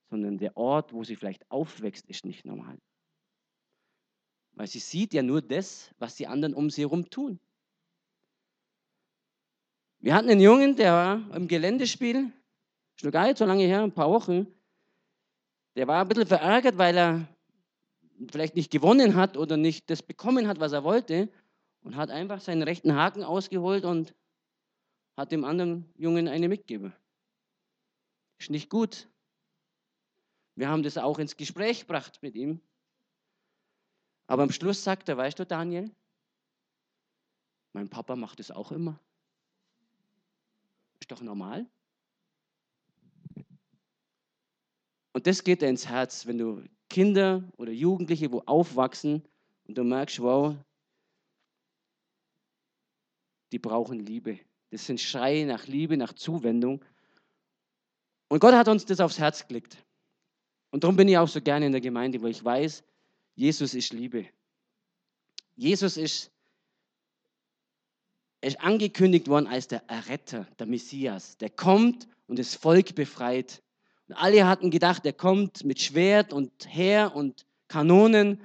sondern 0.08 0.38
der 0.38 0.56
Ort, 0.56 0.92
wo 0.92 1.02
sie 1.02 1.16
vielleicht 1.16 1.50
aufwächst, 1.50 2.06
ist 2.06 2.24
nicht 2.24 2.44
normal. 2.44 2.78
Weil 4.52 4.68
sie 4.68 4.78
sieht 4.78 5.14
ja 5.14 5.22
nur 5.22 5.42
das, 5.42 5.90
was 5.98 6.14
die 6.14 6.28
anderen 6.28 6.54
um 6.54 6.70
sie 6.70 6.82
herum 6.82 7.10
tun. 7.10 7.40
Wir 9.98 10.14
hatten 10.14 10.30
einen 10.30 10.40
Jungen, 10.40 10.76
der 10.76 10.92
war 10.92 11.34
im 11.34 11.48
Geländespiel, 11.48 12.32
schon 12.94 13.10
gar 13.10 13.26
nicht 13.26 13.38
so 13.38 13.44
lange 13.44 13.64
her, 13.64 13.82
ein 13.82 13.92
paar 13.92 14.10
Wochen. 14.10 14.46
Der 15.76 15.86
war 15.86 16.00
ein 16.00 16.08
bisschen 16.08 16.26
verärgert, 16.26 16.78
weil 16.78 16.96
er 16.96 17.28
vielleicht 18.30 18.56
nicht 18.56 18.70
gewonnen 18.70 19.14
hat 19.14 19.36
oder 19.36 19.58
nicht 19.58 19.90
das 19.90 20.02
bekommen 20.02 20.48
hat, 20.48 20.58
was 20.58 20.72
er 20.72 20.84
wollte, 20.84 21.30
und 21.82 21.96
hat 21.96 22.10
einfach 22.10 22.40
seinen 22.40 22.62
rechten 22.62 22.94
Haken 22.94 23.22
ausgeholt 23.22 23.84
und 23.84 24.14
hat 25.16 25.32
dem 25.32 25.44
anderen 25.44 25.92
Jungen 25.96 26.28
eine 26.28 26.48
mitgegeben. 26.48 26.94
Ist 28.38 28.50
nicht 28.50 28.70
gut. 28.70 29.08
Wir 30.54 30.68
haben 30.68 30.82
das 30.82 30.96
auch 30.96 31.18
ins 31.18 31.36
Gespräch 31.36 31.80
gebracht 31.80 32.22
mit 32.22 32.34
ihm. 32.34 32.60
Aber 34.26 34.42
am 34.42 34.50
Schluss 34.50 34.82
sagt 34.82 35.08
er, 35.10 35.16
weißt 35.18 35.38
du, 35.38 35.46
Daniel, 35.46 35.94
mein 37.74 37.88
Papa 37.88 38.16
macht 38.16 38.40
es 38.40 38.50
auch 38.50 38.72
immer. 38.72 38.98
Ist 41.00 41.10
doch 41.10 41.20
normal. 41.20 41.66
Und 45.16 45.26
das 45.26 45.44
geht 45.44 45.62
dir 45.62 45.68
ins 45.70 45.88
Herz, 45.88 46.26
wenn 46.26 46.36
du 46.36 46.62
Kinder 46.90 47.42
oder 47.56 47.72
Jugendliche, 47.72 48.30
wo 48.32 48.40
aufwachsen 48.40 49.22
und 49.66 49.78
du 49.78 49.82
merkst, 49.82 50.20
wow, 50.20 50.54
die 53.50 53.58
brauchen 53.58 53.98
Liebe. 53.98 54.38
Das 54.68 54.84
sind 54.84 55.00
Schreie 55.00 55.46
nach 55.46 55.68
Liebe, 55.68 55.96
nach 55.96 56.12
Zuwendung. 56.12 56.84
Und 58.28 58.40
Gott 58.40 58.52
hat 58.52 58.68
uns 58.68 58.84
das 58.84 59.00
aufs 59.00 59.18
Herz 59.18 59.48
gelegt. 59.48 59.78
Und 60.70 60.84
darum 60.84 60.96
bin 60.96 61.08
ich 61.08 61.16
auch 61.16 61.28
so 61.28 61.40
gerne 61.40 61.64
in 61.64 61.72
der 61.72 61.80
Gemeinde, 61.80 62.20
wo 62.20 62.26
ich 62.26 62.44
weiß, 62.44 62.84
Jesus 63.36 63.72
ist 63.72 63.94
Liebe. 63.94 64.26
Jesus 65.54 65.96
ist, 65.96 66.30
ist 68.42 68.60
angekündigt 68.60 69.28
worden 69.28 69.46
als 69.46 69.66
der 69.66 69.82
Erretter, 69.88 70.46
der 70.58 70.66
Messias, 70.66 71.38
der 71.38 71.48
kommt 71.48 72.06
und 72.26 72.38
das 72.38 72.54
Volk 72.54 72.94
befreit. 72.94 73.62
Und 74.08 74.14
alle 74.14 74.46
hatten 74.46 74.70
gedacht, 74.70 75.04
er 75.04 75.12
kommt 75.12 75.64
mit 75.64 75.80
Schwert 75.80 76.32
und 76.32 76.52
Heer 76.66 77.14
und 77.14 77.46
Kanonen 77.68 78.40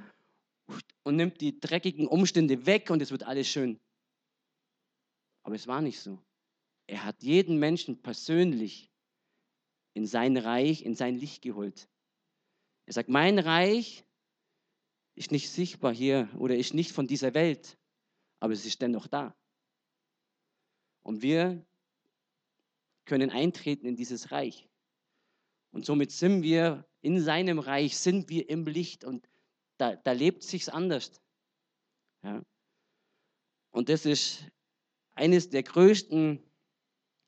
und 1.04 1.16
nimmt 1.16 1.42
die 1.42 1.60
dreckigen 1.60 2.08
Umstände 2.08 2.66
weg 2.66 2.90
und 2.90 3.02
es 3.02 3.12
wird 3.12 3.24
alles 3.24 3.48
schön. 3.48 3.80
Aber 5.44 5.56
es 5.56 5.68
war 5.68 5.82
nicht 5.82 6.00
so. 6.00 6.20
Er 6.88 7.04
hat 7.04 7.22
jeden 7.22 7.58
Menschen 7.60 8.02
persönlich 8.02 8.90
in 9.94 10.08
sein 10.08 10.38
Reich, 10.38 10.84
in 10.84 10.96
sein 10.96 11.16
Licht 11.16 11.42
geholt. 11.42 11.88
Er 12.86 12.94
sagt, 12.94 13.10
mein 13.10 13.40
Reich 13.40 14.04
ist 15.16 15.32
nicht 15.32 15.50
sichtbar 15.50 15.94
hier 15.94 16.30
oder 16.38 16.56
ist 16.56 16.74
nicht 16.74 16.92
von 16.92 17.08
dieser 17.08 17.34
Welt, 17.34 17.78
aber 18.40 18.54
es 18.54 18.66
ist 18.66 18.82
dennoch 18.82 19.08
da. 19.08 19.36
Und 21.04 21.22
wir 21.22 21.66
können 23.06 23.30
eintreten 23.30 23.86
in 23.86 23.96
dieses 23.96 24.32
Reich. 24.32 24.71
Und 25.72 25.86
somit 25.86 26.12
sind 26.12 26.44
wir 26.44 26.86
in 27.02 27.22
seinem 27.22 27.60
Reich, 27.60 27.98
sind 27.98 28.30
wir 28.30 28.50
im 28.50 28.66
Licht 28.66 29.04
und 29.04 29.28
da, 29.78 29.96
da 29.96 30.12
lebt 30.12 30.44
sich's 30.44 30.70
anders. 30.70 31.22
Ja. 32.24 32.44
Und 33.72 33.90
das 33.90 34.06
ist 34.06 34.46
eines 35.14 35.50
der 35.50 35.64
größten 35.64 36.40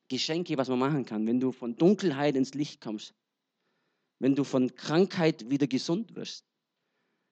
Geschenke, 0.08 0.56
was 0.56 0.68
man 0.68 0.78
machen 0.78 1.04
kann, 1.04 1.26
wenn 1.26 1.40
du 1.40 1.52
von 1.52 1.76
Dunkelheit 1.76 2.36
ins 2.36 2.54
Licht 2.54 2.80
kommst, 2.80 3.14
wenn 4.20 4.34
du 4.34 4.44
von 4.44 4.74
Krankheit 4.74 5.48
wieder 5.50 5.66
gesund 5.66 6.14
wirst. 6.14 6.44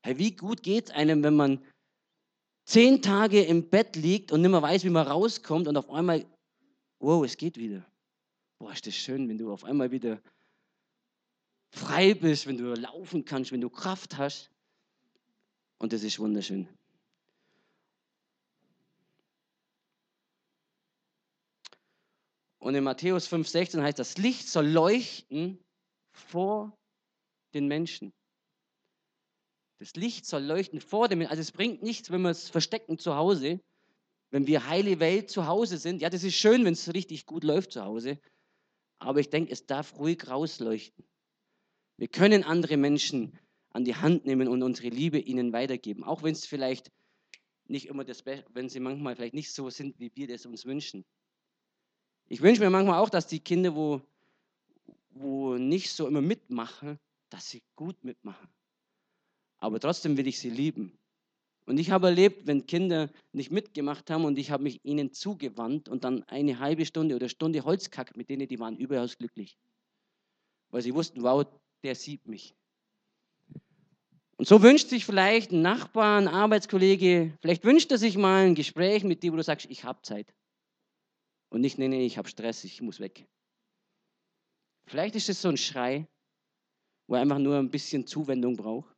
Hey, 0.04 0.19
wie 0.19 0.35
gut 0.35 0.62
geht 0.62 0.87
es 0.87 0.90
einem, 0.90 1.23
wenn 1.23 1.37
man 1.37 1.64
zehn 2.64 3.02
Tage 3.02 3.42
im 3.42 3.69
Bett 3.69 3.97
liegt 3.97 4.33
und 4.33 4.40
nicht 4.40 4.50
mehr 4.50 4.62
weiß, 4.62 4.85
wie 4.85 4.90
man 4.90 5.07
rauskommt 5.07 5.69
und 5.69 5.76
auf 5.76 5.90
einmal, 5.90 6.25
wow, 6.99 7.25
es 7.25 7.37
geht 7.37 7.59
wieder. 7.59 7.87
Boah, 8.59 8.73
ist 8.73 8.87
das 8.87 8.95
schön, 8.95 9.28
wenn 9.28 9.38
du 9.38 9.52
auf 9.52 9.64
einmal 9.64 9.90
wieder 9.90 10.21
frei 11.73 12.14
bist, 12.14 12.47
wenn 12.47 12.59
du 12.59 12.75
laufen 12.75 13.25
kannst, 13.25 13.50
wenn 13.50 13.61
du 13.61 13.71
Kraft 13.71 14.19
hast. 14.19 14.50
Und 15.79 15.93
das 15.93 16.02
ist 16.02 16.19
wunderschön. 16.19 16.69
Und 22.59 22.76
in 22.76 22.85
Matthäus 22.85 23.26
5,16 23.29 23.83
heißt, 23.83 23.99
das 23.99 24.19
Licht 24.19 24.49
soll 24.49 24.69
leuchten 24.69 25.59
vor 26.12 26.79
den 27.55 27.67
Menschen. 27.67 28.12
Das 29.81 29.95
Licht 29.95 30.26
soll 30.26 30.45
leuchten 30.45 30.81
vor 30.81 31.09
dem 31.09 31.19
Menschen. 31.19 31.31
Also 31.31 31.41
es 31.41 31.50
bringt 31.50 31.83
nichts, 31.83 32.11
wenn 32.12 32.23
wir 32.23 32.31
es 32.31 32.49
verstecken 32.50 32.99
zu 32.99 33.17
Hause, 33.17 33.61
wenn 34.31 34.47
wir 34.47 34.69
heile 34.69 35.00
Welt 35.00 35.31
zu 35.31 35.47
Hause 35.47 35.79
sind. 35.79 36.02
Ja, 36.02 36.11
das 36.11 36.23
ist 36.23 36.37
schön, 36.37 36.64
wenn 36.64 36.75
es 36.75 36.95
richtig 36.95 37.26
gut 37.26 37.43
läuft 37.43 37.73
zu 37.73 37.83
Hause. 37.83 38.21
Aber 39.00 39.19
ich 39.19 39.31
denke, 39.31 39.50
es 39.50 39.67
darf 39.67 39.99
ruhig 39.99 40.29
rausleuchten. 40.29 41.05
Wir 41.96 42.08
können 42.08 42.44
andere 42.44 42.76
Menschen 42.76 43.38
an 43.70 43.84
die 43.84 43.96
Hand 43.96 44.26
nehmen 44.26 44.49
und 44.49 44.62
unsere 44.62 44.88
Liebe 44.88 45.18
ihnen 45.18 45.52
weitergeben, 45.52 46.04
auch 46.04 46.22
wenn 46.22 46.32
es 46.32 46.46
vielleicht 46.46 46.90
nicht 47.66 47.87
immer 47.87 48.04
das 48.04 48.22
Beste, 48.22 48.46
wenn 48.52 48.68
sie 48.68 48.80
manchmal 48.80 49.16
vielleicht 49.16 49.34
nicht 49.34 49.52
so 49.52 49.70
sind, 49.70 49.99
wie 49.99 50.11
wir 50.14 50.26
das 50.26 50.46
uns 50.46 50.66
wünschen. 50.66 51.04
Ich 52.28 52.42
wünsche 52.42 52.61
mir 52.61 52.70
manchmal 52.70 53.00
auch, 53.00 53.11
dass 53.11 53.26
die 53.26 53.40
Kinder, 53.40 53.75
wo, 53.75 54.02
wo 55.11 55.56
nicht 55.56 55.92
so 55.92 56.06
immer 56.06 56.22
mitmachen, 56.22 56.99
dass 57.30 57.50
sie 57.50 57.62
gut 57.76 58.02
mitmachen. 58.04 58.49
Aber 59.58 59.80
trotzdem 59.80 60.16
will 60.16 60.26
ich 60.26 60.38
sie 60.38 60.50
lieben. 60.50 60.99
Und 61.64 61.78
ich 61.78 61.90
habe 61.90 62.08
erlebt, 62.08 62.46
wenn 62.46 62.66
Kinder 62.66 63.08
nicht 63.32 63.52
mitgemacht 63.52 64.11
haben 64.11 64.25
und 64.25 64.38
ich 64.38 64.50
habe 64.50 64.64
mich 64.64 64.84
ihnen 64.84 65.12
zugewandt 65.12 65.88
und 65.88 66.04
dann 66.04 66.25
eine 66.25 66.58
halbe 66.58 66.84
Stunde 66.84 67.14
oder 67.14 67.28
Stunde 67.28 67.64
Holzkack 67.64 68.16
mit 68.16 68.28
denen, 68.28 68.49
die 68.49 68.58
waren 68.58 68.76
überaus 68.76 69.16
glücklich. 69.16 69.56
Weil 70.70 70.82
sie 70.82 70.94
wussten, 70.94 71.22
wow, 71.22 71.46
der 71.83 71.95
sieht 71.95 72.27
mich. 72.27 72.55
Und 74.37 74.49
so 74.49 74.62
wünscht 74.62 74.89
sich 74.89 75.05
vielleicht 75.05 75.53
ein 75.53 75.62
Nachbar, 75.62 76.19
ein 76.19 76.29
Arbeitskollege, 76.29 77.37
vielleicht 77.41 77.65
wünscht 77.65 77.93
er 77.93 77.99
sich 77.99 78.17
mal 78.17 78.47
ein 78.47 78.55
Gespräch 78.55 79.05
mit 79.05 79.23
dir, 79.23 79.33
wo 79.33 79.37
du 79.37 79.43
sagst, 79.43 79.67
ich 79.71 79.85
habe 79.85 80.03
Zeit. 80.03 80.35
Und 81.49 81.61
nicht, 81.61 81.79
nee, 81.79 81.89
nee, 81.89 82.05
ich 82.05 82.19
habe 82.19 82.29
Stress, 82.29 82.65
ich 82.65 82.81
muss 82.81 82.99
weg. 82.99 83.29
Vielleicht 84.87 85.15
ist 85.15 85.29
es 85.29 85.41
so 85.41 85.49
ein 85.49 85.57
Schrei, 85.57 86.09
wo 87.07 87.15
er 87.15 87.21
einfach 87.21 87.39
nur 87.39 87.59
ein 87.59 87.71
bisschen 87.71 88.07
Zuwendung 88.07 88.57
braucht. 88.57 88.97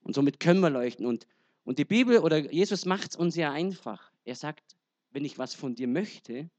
Und 0.00 0.14
somit 0.14 0.40
können 0.40 0.60
wir 0.60 0.70
leuchten. 0.70 1.06
Und, 1.06 1.26
und 1.64 1.78
die 1.78 1.84
Bibel 1.84 2.18
oder 2.18 2.38
Jesus 2.52 2.86
macht 2.86 3.10
es 3.10 3.16
uns 3.16 3.36
ja 3.36 3.52
einfach. 3.52 4.10
Er 4.24 4.34
sagt, 4.34 4.76
wenn 5.10 5.24
ich 5.24 5.38
was 5.38 5.54
von 5.54 5.74
dir 5.74 5.86
möchte, 5.86 6.50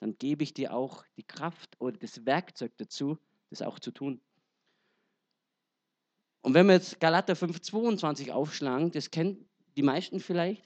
dann 0.00 0.16
gebe 0.18 0.44
ich 0.44 0.54
dir 0.54 0.72
auch 0.72 1.04
die 1.16 1.24
Kraft 1.24 1.78
oder 1.80 1.98
das 1.98 2.24
Werkzeug 2.24 2.72
dazu, 2.76 3.18
das 3.50 3.62
auch 3.62 3.78
zu 3.78 3.90
tun. 3.90 4.20
Und 6.46 6.54
wenn 6.54 6.66
wir 6.68 6.74
jetzt 6.74 7.00
Galater 7.00 7.32
5,22 7.32 8.30
aufschlagen, 8.30 8.92
das 8.92 9.10
kennen 9.10 9.48
die 9.76 9.82
meisten 9.82 10.20
vielleicht. 10.20 10.62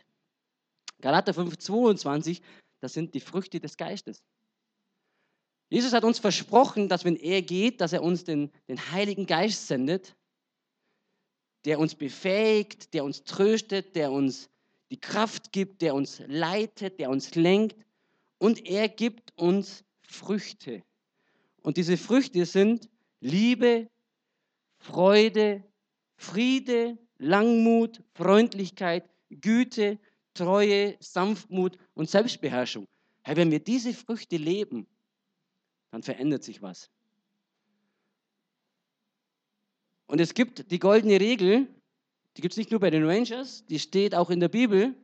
Galater 1.00 1.32
5,22, 1.32 2.42
das 2.80 2.92
sind 2.92 3.14
die 3.14 3.20
Früchte 3.20 3.60
des 3.60 3.78
Geistes. 3.78 4.22
Jesus 5.70 5.94
hat 5.94 6.04
uns 6.04 6.18
versprochen, 6.18 6.90
dass 6.90 7.06
wenn 7.06 7.16
er 7.16 7.40
geht, 7.40 7.80
dass 7.80 7.94
er 7.94 8.02
uns 8.02 8.24
den, 8.24 8.50
den 8.68 8.92
Heiligen 8.92 9.24
Geist 9.24 9.68
sendet, 9.68 10.14
der 11.64 11.78
uns 11.78 11.94
befähigt, 11.94 12.92
der 12.92 13.02
uns 13.02 13.24
tröstet, 13.24 13.96
der 13.96 14.12
uns 14.12 14.50
die 14.90 15.00
Kraft 15.00 15.50
gibt, 15.50 15.80
der 15.80 15.94
uns 15.94 16.20
leitet, 16.26 17.00
der 17.00 17.08
uns 17.08 17.34
lenkt 17.36 17.86
und 18.36 18.66
er 18.66 18.90
gibt 18.90 19.32
uns 19.34 19.82
Früchte. 20.02 20.82
Und 21.62 21.78
diese 21.78 21.96
Früchte 21.96 22.44
sind 22.44 22.90
Liebe, 23.20 23.88
Freude, 24.76 25.64
Friede, 26.20 26.98
Langmut, 27.16 28.02
Freundlichkeit, 28.12 29.08
Güte, 29.30 29.98
Treue, 30.34 30.96
Sanftmut 31.00 31.78
und 31.94 32.10
Selbstbeherrschung. 32.10 32.86
Hey, 33.22 33.36
wenn 33.36 33.50
wir 33.50 33.60
diese 33.60 33.94
Früchte 33.94 34.36
leben, 34.36 34.86
dann 35.90 36.02
verändert 36.02 36.44
sich 36.44 36.60
was. 36.60 36.90
Und 40.06 40.20
es 40.20 40.34
gibt 40.34 40.70
die 40.70 40.78
goldene 40.78 41.18
Regel, 41.18 41.66
die 42.36 42.42
gibt 42.42 42.52
es 42.52 42.58
nicht 42.58 42.70
nur 42.70 42.80
bei 42.80 42.90
den 42.90 43.06
Rangers, 43.08 43.64
die 43.64 43.78
steht 43.78 44.14
auch 44.14 44.28
in 44.28 44.40
der 44.40 44.50
Bibel. 44.50 44.94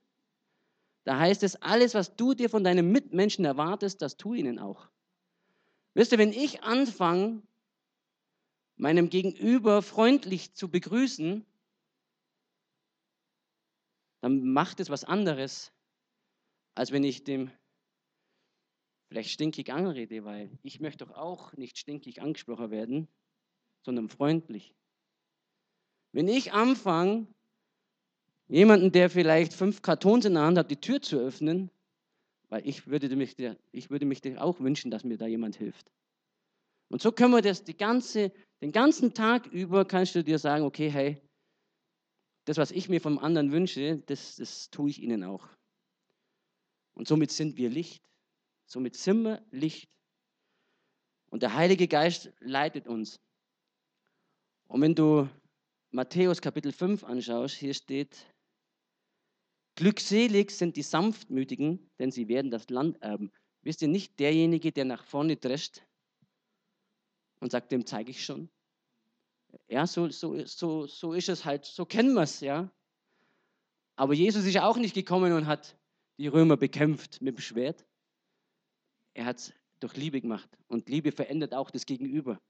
Da 1.04 1.18
heißt 1.18 1.42
es, 1.44 1.56
alles, 1.62 1.94
was 1.94 2.14
du 2.14 2.34
dir 2.34 2.50
von 2.50 2.62
deinen 2.62 2.92
Mitmenschen 2.92 3.46
erwartest, 3.46 4.02
das 4.02 4.18
tu 4.18 4.34
ihnen 4.34 4.58
auch. 4.58 4.90
Wisst 5.94 6.12
ihr, 6.12 6.18
wenn 6.18 6.32
ich 6.32 6.62
anfange, 6.62 7.42
meinem 8.76 9.10
Gegenüber 9.10 9.82
freundlich 9.82 10.54
zu 10.54 10.70
begrüßen, 10.70 11.44
dann 14.20 14.52
macht 14.52 14.80
es 14.80 14.90
was 14.90 15.04
anderes, 15.04 15.72
als 16.74 16.92
wenn 16.92 17.04
ich 17.04 17.24
dem 17.24 17.50
vielleicht 19.08 19.30
stinkig 19.30 19.72
anrede, 19.72 20.24
weil 20.24 20.50
ich 20.62 20.80
möchte 20.80 21.04
doch 21.04 21.14
auch 21.14 21.52
nicht 21.54 21.78
stinkig 21.78 22.20
angesprochen 22.20 22.70
werden, 22.70 23.08
sondern 23.82 24.08
freundlich. 24.08 24.74
Wenn 26.12 26.28
ich 26.28 26.52
anfange, 26.52 27.26
jemanden, 28.48 28.92
der 28.92 29.10
vielleicht 29.10 29.52
fünf 29.52 29.82
Kartons 29.82 30.24
in 30.24 30.34
der 30.34 30.42
Hand 30.42 30.58
hat, 30.58 30.70
die 30.70 30.80
Tür 30.80 31.00
zu 31.00 31.18
öffnen, 31.18 31.70
weil 32.48 32.66
ich 32.66 32.86
würde 32.86 33.14
mich, 33.16 33.36
ich 33.72 33.90
würde 33.90 34.06
mich 34.06 34.22
auch 34.38 34.60
wünschen, 34.60 34.90
dass 34.90 35.04
mir 35.04 35.18
da 35.18 35.26
jemand 35.26 35.56
hilft. 35.56 35.90
Und 36.88 37.02
so 37.02 37.12
können 37.12 37.32
wir 37.32 37.42
das 37.42 37.64
die 37.64 37.76
ganze, 37.76 38.32
den 38.60 38.72
ganzen 38.72 39.12
Tag 39.12 39.46
über, 39.46 39.84
kannst 39.84 40.14
du 40.14 40.22
dir 40.22 40.38
sagen, 40.38 40.64
okay, 40.64 40.90
hey, 40.90 41.20
das, 42.44 42.58
was 42.58 42.70
ich 42.70 42.88
mir 42.88 43.00
vom 43.00 43.18
anderen 43.18 43.50
wünsche, 43.50 43.98
das, 44.06 44.36
das 44.36 44.70
tue 44.70 44.90
ich 44.90 45.02
ihnen 45.02 45.24
auch. 45.24 45.48
Und 46.94 47.08
somit 47.08 47.30
sind 47.30 47.56
wir 47.56 47.68
Licht. 47.68 48.02
Somit 48.66 48.96
sind 48.96 49.24
wir 49.24 49.44
Licht. 49.50 49.88
Und 51.30 51.42
der 51.42 51.54
Heilige 51.54 51.88
Geist 51.88 52.32
leitet 52.40 52.86
uns. 52.86 53.20
Und 54.68 54.80
wenn 54.80 54.94
du 54.94 55.28
Matthäus 55.90 56.40
Kapitel 56.40 56.72
5 56.72 57.04
anschaust, 57.04 57.56
hier 57.56 57.74
steht, 57.74 58.16
glückselig 59.74 60.50
sind 60.50 60.76
die 60.76 60.82
Sanftmütigen, 60.82 61.90
denn 61.98 62.10
sie 62.10 62.28
werden 62.28 62.50
das 62.50 62.70
Land 62.70 63.02
erben. 63.02 63.32
Wisst 63.62 63.82
ihr 63.82 63.88
nicht 63.88 64.18
derjenige, 64.20 64.72
der 64.72 64.84
nach 64.84 65.04
vorne 65.04 65.36
drescht, 65.36 65.82
und 67.40 67.52
sagt, 67.52 67.72
dem 67.72 67.86
zeige 67.86 68.10
ich 68.10 68.24
schon. 68.24 68.48
Ja, 69.68 69.86
so, 69.86 70.08
so, 70.10 70.44
so, 70.44 70.86
so 70.86 71.12
ist 71.12 71.28
es 71.28 71.44
halt, 71.44 71.64
so 71.64 71.84
kennen 71.84 72.14
wir 72.14 72.22
es, 72.22 72.40
ja. 72.40 72.70
Aber 73.96 74.14
Jesus 74.14 74.44
ist 74.44 74.58
auch 74.58 74.76
nicht 74.76 74.94
gekommen 74.94 75.32
und 75.32 75.46
hat 75.46 75.76
die 76.18 76.28
Römer 76.28 76.56
bekämpft 76.56 77.22
mit 77.22 77.36
dem 77.36 77.40
Schwert. 77.40 77.84
Er 79.14 79.24
hat 79.24 79.38
es 79.38 79.52
durch 79.80 79.96
Liebe 79.96 80.20
gemacht. 80.20 80.48
Und 80.68 80.88
Liebe 80.88 81.12
verändert 81.12 81.54
auch 81.54 81.70
das 81.70 81.86
Gegenüber. 81.86 82.40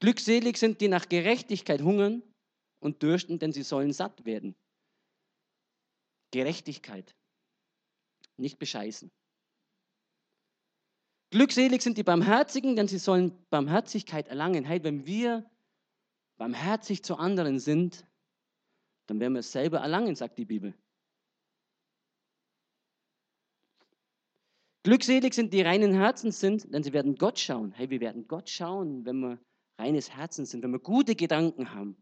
Glückselig 0.00 0.56
sind 0.56 0.80
die 0.80 0.88
nach 0.88 1.08
Gerechtigkeit 1.08 1.82
hungern 1.82 2.22
und 2.80 3.02
dürsten, 3.02 3.38
denn 3.38 3.52
sie 3.52 3.62
sollen 3.62 3.92
satt 3.92 4.24
werden. 4.24 4.56
Gerechtigkeit. 6.30 7.14
Nicht 8.36 8.58
bescheißen. 8.58 9.10
Glückselig 11.30 11.82
sind 11.82 11.96
die 11.96 12.02
Barmherzigen, 12.02 12.74
denn 12.74 12.88
sie 12.88 12.98
sollen 12.98 13.32
Barmherzigkeit 13.50 14.26
erlangen. 14.26 14.64
Hey, 14.64 14.82
wenn 14.82 15.06
wir 15.06 15.48
barmherzig 16.36 17.04
zu 17.04 17.16
anderen 17.16 17.60
sind, 17.60 18.04
dann 19.06 19.20
werden 19.20 19.34
wir 19.34 19.40
es 19.40 19.52
selber 19.52 19.78
erlangen, 19.78 20.16
sagt 20.16 20.38
die 20.38 20.44
Bibel. 20.44 20.74
Glückselig 24.82 25.34
sind 25.34 25.52
die 25.52 25.60
reinen 25.60 25.92
Herzen 25.92 26.32
sind, 26.32 26.72
denn 26.72 26.82
sie 26.82 26.92
werden 26.92 27.14
Gott 27.16 27.38
schauen. 27.38 27.72
Hey, 27.72 27.90
wir 27.90 28.00
werden 28.00 28.26
Gott 28.26 28.48
schauen, 28.48 29.04
wenn 29.04 29.20
wir 29.20 29.38
reines 29.78 30.10
Herzen 30.10 30.46
sind, 30.46 30.62
wenn 30.62 30.72
wir 30.72 30.80
gute 30.80 31.14
Gedanken 31.14 31.74
haben. 31.74 31.96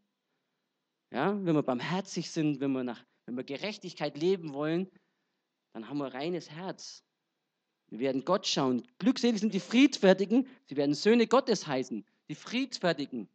Ja, 1.13 1.33
wenn 1.45 1.55
wir 1.55 1.63
barmherzig 1.63 2.31
sind, 2.31 2.61
wenn 2.61 2.73
wir, 2.73 2.85
nach, 2.85 3.05
wenn 3.27 3.37
wir 3.37 3.45
Gerechtigkeit 3.45 4.17
leben 4.17 4.55
wollen, 4.55 4.91
dann 5.75 5.89
haben 5.89 5.99
wir 5.99 6.15
reines 6.15 6.51
Herz. 6.51 7.05
Wir 7.91 8.01
werden 8.01 8.25
Gott 8.25 8.47
schauen. 8.47 8.87
Glückselig 8.99 9.41
sind 9.41 9.55
die 9.55 9.61
Friedfertigen, 9.61 10.47
sie 10.67 10.77
werden 10.77 10.95
Söhne 10.95 11.27
Gottes 11.27 11.67
heißen. 11.67 12.05
Die 12.29 12.35
Friedfertigen. 12.35 13.29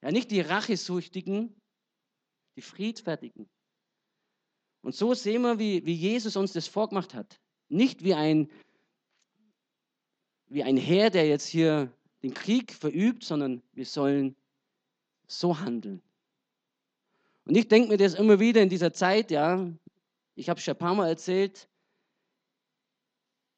Ja, 0.00 0.12
nicht 0.12 0.30
die 0.30 0.40
Rachesüchtigen, 0.40 1.54
die 2.56 2.62
Friedfertigen. 2.62 3.48
Und 4.82 4.94
so 4.94 5.14
sehen 5.14 5.42
wir, 5.42 5.58
wie, 5.58 5.84
wie 5.86 5.94
Jesus 5.94 6.36
uns 6.36 6.52
das 6.52 6.66
vorgemacht 6.66 7.14
hat. 7.14 7.40
Nicht 7.68 8.04
wie 8.04 8.14
ein, 8.14 8.50
wie 10.48 10.62
ein 10.62 10.76
Herr, 10.76 11.10
der 11.10 11.26
jetzt 11.26 11.46
hier 11.46 11.92
den 12.22 12.34
Krieg 12.34 12.72
verübt, 12.72 13.24
sondern 13.24 13.62
wir 13.72 13.86
sollen 13.86 14.36
so 15.26 15.58
handeln. 15.58 16.02
Und 17.44 17.56
ich 17.56 17.68
denke 17.68 17.88
mir 17.88 17.96
das 17.96 18.14
immer 18.14 18.38
wieder 18.38 18.62
in 18.62 18.68
dieser 18.68 18.92
Zeit, 18.92 19.30
ja, 19.30 19.68
ich 20.34 20.48
habe 20.48 20.58
es 20.58 20.64
schon 20.64 20.74
ein 20.74 20.78
paar 20.78 20.94
Mal 20.94 21.08
erzählt, 21.08 21.68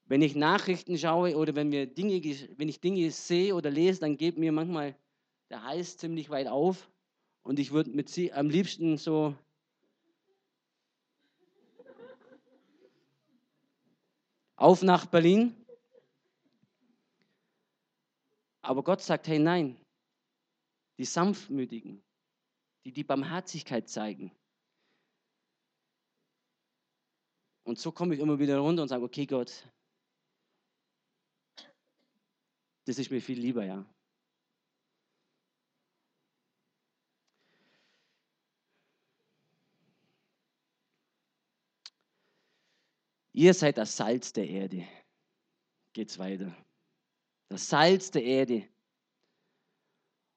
wenn 0.06 0.22
ich 0.22 0.34
Nachrichten 0.34 0.98
schaue 0.98 1.36
oder 1.36 1.54
wenn, 1.54 1.72
wir 1.72 1.86
Dinge, 1.86 2.22
wenn 2.56 2.68
ich 2.68 2.80
Dinge 2.80 3.10
sehe 3.10 3.54
oder 3.54 3.70
lese, 3.70 4.00
dann 4.00 4.16
geht 4.16 4.38
mir 4.38 4.52
manchmal 4.52 4.94
der 5.50 5.62
Hals 5.62 5.96
ziemlich 5.96 6.30
weit 6.30 6.46
auf 6.46 6.90
und 7.42 7.58
ich 7.58 7.72
würde 7.72 7.90
mit 7.90 8.08
sie 8.08 8.32
am 8.32 8.50
liebsten 8.50 8.96
so 8.96 9.34
auf 14.56 14.82
nach 14.82 15.06
Berlin. 15.06 15.54
Aber 18.62 18.82
Gott 18.82 19.02
sagt, 19.02 19.28
hey 19.28 19.38
nein, 19.38 19.76
die 20.98 21.04
Sanftmütigen, 21.04 22.02
die 22.84 22.92
die 22.92 23.04
Barmherzigkeit 23.04 23.88
zeigen. 23.88 24.32
Und 27.64 27.78
so 27.78 27.92
komme 27.92 28.14
ich 28.14 28.20
immer 28.20 28.38
wieder 28.38 28.58
runter 28.58 28.82
und 28.82 28.88
sage, 28.88 29.04
okay 29.04 29.26
Gott, 29.26 29.66
das 32.84 32.98
ist 32.98 33.10
mir 33.10 33.20
viel 33.20 33.38
lieber, 33.38 33.64
ja. 33.64 33.84
Ihr 43.32 43.52
seid 43.52 43.78
das 43.78 43.96
Salz 43.96 44.32
der 44.32 44.48
Erde. 44.48 44.86
Geht's 45.92 46.18
weiter. 46.18 46.56
Das 47.48 47.68
Salz 47.68 48.12
der 48.12 48.22
Erde. 48.22 48.68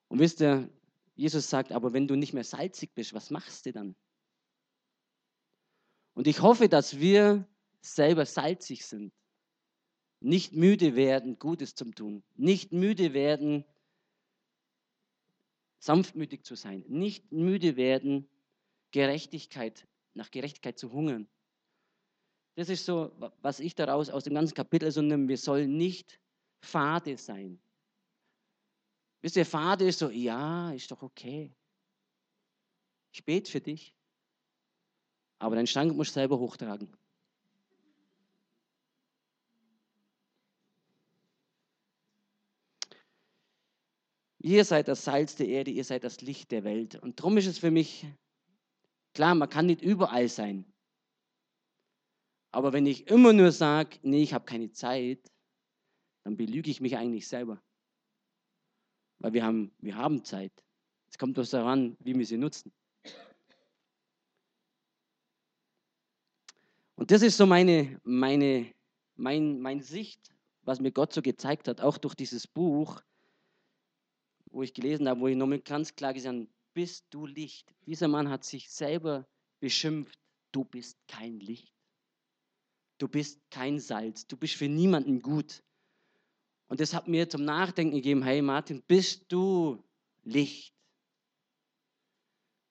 Und 0.08 0.20
wisst 0.20 0.42
ihr, 0.42 0.68
Jesus 1.16 1.50
sagt, 1.50 1.72
aber 1.72 1.94
wenn 1.94 2.08
du 2.08 2.16
nicht 2.16 2.34
mehr 2.34 2.44
salzig 2.44 2.94
bist, 2.96 3.14
was 3.14 3.30
machst 3.30 3.66
du 3.66 3.72
dann? 3.72 3.96
Und 6.16 6.26
ich 6.26 6.42
hoffe, 6.42 6.70
dass 6.70 6.98
wir 6.98 7.48
selber 7.82 8.26
salzig 8.26 8.86
sind. 8.86 9.14
Nicht 10.19 10.53
müde 10.53 10.95
werden, 10.95 11.38
Gutes 11.38 11.75
zu 11.75 11.86
tun. 11.91 12.23
Nicht 12.36 12.73
müde 12.73 13.13
werden, 13.13 13.65
sanftmütig 15.80 16.43
zu 16.43 16.56
sein. 16.56 16.84
Nicht 16.88 17.32
müde 17.32 17.75
werden, 17.75 18.27
Gerechtigkeit, 18.91 19.88
nach 20.13 20.32
Gerechtigkeit 20.32 20.80
zu 20.80 20.91
hungern. 20.91 21.27
Das 22.56 22.69
ist 22.69 22.86
so, 22.86 23.12
was 23.41 23.60
ich 23.60 23.75
daraus 23.75 24.10
aus 24.10 24.23
dem 24.23 24.34
ganzen 24.34 24.56
Kapitel 24.56 24.91
so 24.91 25.01
nehme. 25.01 25.27
Wir 25.27 25.38
sollen 25.38 25.77
nicht 25.77 26.19
fade 26.60 27.17
sein. 27.17 27.60
Wisst 29.21 29.36
ihr, 29.36 29.45
fade 29.45 29.88
ist 29.88 29.99
so, 29.99 30.10
ja, 30.10 30.71
ist 30.71 30.89
doch 30.89 31.03
okay. 31.03 31.53
Ich 33.12 33.23
bete 33.23 33.51
für 33.51 33.62
dich. 33.62 33.93
Aber 35.39 35.56
deinen 35.56 35.67
Stank 35.67 35.95
musst 35.95 36.12
du 36.12 36.13
selber 36.15 36.39
hochtragen. 36.39 36.95
Ihr 44.48 44.64
seid 44.64 44.88
das 44.88 45.04
Salz 45.04 45.36
der 45.36 45.50
Erde, 45.50 45.72
ihr 45.72 45.84
seid 45.84 46.06
das 46.06 46.22
Licht 46.22 46.52
der 46.52 46.64
Welt. 46.64 46.96
Und 46.96 47.20
darum 47.20 47.36
ist 47.36 47.48
es 47.48 47.60
für 47.60 47.70
mich 47.70 48.08
klar, 49.14 49.36
man 49.36 49.50
kann 49.50 49.66
nicht 49.66 49.82
überall 49.82 50.30
sein. 50.30 50.64
Aber 52.52 52.72
wenn 52.72 52.86
ich 52.86 53.08
immer 53.08 53.34
nur 53.34 53.52
sage, 53.52 53.98
nee, 54.04 54.24
ich 54.24 54.34
habe 54.34 54.46
keine 54.46 54.72
Zeit, 54.72 55.20
dann 56.24 56.38
belüge 56.38 56.72
ich 56.72 56.80
mich 56.80 56.96
eigentlich 56.96 57.28
selber. 57.28 57.62
Weil 59.20 59.34
wir 59.34 59.44
haben, 59.44 59.74
wir 59.80 59.98
haben 59.98 60.24
Zeit. 60.24 60.54
Es 61.10 61.18
kommt 61.18 61.34
bloß 61.34 61.50
daran, 61.50 61.98
wie 62.00 62.18
wir 62.18 62.26
sie 62.26 62.38
nutzen. 62.38 62.72
Und 66.96 67.12
das 67.12 67.22
ist 67.22 67.36
so 67.36 67.46
meine, 67.46 68.00
meine, 68.06 68.74
mein, 69.18 69.60
mein 69.60 69.82
Sicht, 69.82 70.34
was 70.62 70.80
mir 70.80 70.94
Gott 70.94 71.12
so 71.12 71.22
gezeigt 71.22 71.68
hat, 71.68 71.82
auch 71.82 71.98
durch 71.98 72.16
dieses 72.16 72.48
Buch, 72.48 73.02
wo 74.58 74.63
ich 74.63 74.74
gelesen 74.74 75.08
habe, 75.08 75.20
wo 75.20 75.28
ich 75.28 75.36
nochmal 75.36 75.60
ganz 75.60 75.96
klar 75.96 76.15
gesagt 76.15 76.36
habe, 76.36 76.48
bist 76.74 77.06
du 77.12 77.28
Licht. 77.28 77.76
Dieser 77.86 78.08
Mann 78.08 78.28
hat 78.28 78.43
sich 78.43 78.72
selber 78.72 79.28
beschimpft, 79.60 80.20
du 80.52 80.65
bist 80.65 80.98
kein 81.08 81.39
Licht. 81.39 81.76
Du 82.98 83.08
bist 83.08 83.39
kein 83.52 83.80
Salz. 83.80 84.26
Du 84.26 84.36
bist 84.36 84.56
für 84.56 84.67
niemanden 84.67 85.22
gut. 85.22 85.63
Und 86.70 86.80
das 86.80 86.96
hat 86.96 87.08
mir 87.08 87.30
zum 87.30 87.46
Nachdenken 87.46 87.98
gegeben, 87.98 88.24
hey 88.24 88.41
Martin, 88.41 88.82
bist 88.82 89.32
du 89.32 89.84
Licht? 90.24 90.74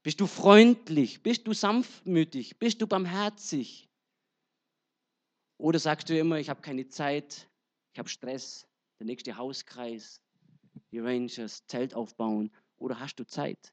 Bist 0.02 0.20
du 0.20 0.26
freundlich? 0.26 1.22
Bist 1.22 1.46
du 1.46 1.52
sanftmütig? 1.52 2.58
Bist 2.58 2.82
du 2.82 2.88
barmherzig? 2.88 3.88
Oder 5.56 5.78
sagst 5.78 6.08
du 6.08 6.18
immer, 6.18 6.40
ich 6.40 6.48
habe 6.48 6.62
keine 6.62 6.88
Zeit, 6.88 7.48
ich 7.92 7.98
habe 8.00 8.08
Stress, 8.08 8.66
der 8.98 9.06
nächste 9.06 9.36
Hauskreis, 9.36 10.20
die 10.90 10.98
Rangers, 10.98 11.66
Zelt 11.66 11.94
aufbauen? 11.94 12.50
Oder 12.78 13.00
hast 13.00 13.16
du 13.16 13.26
Zeit? 13.26 13.72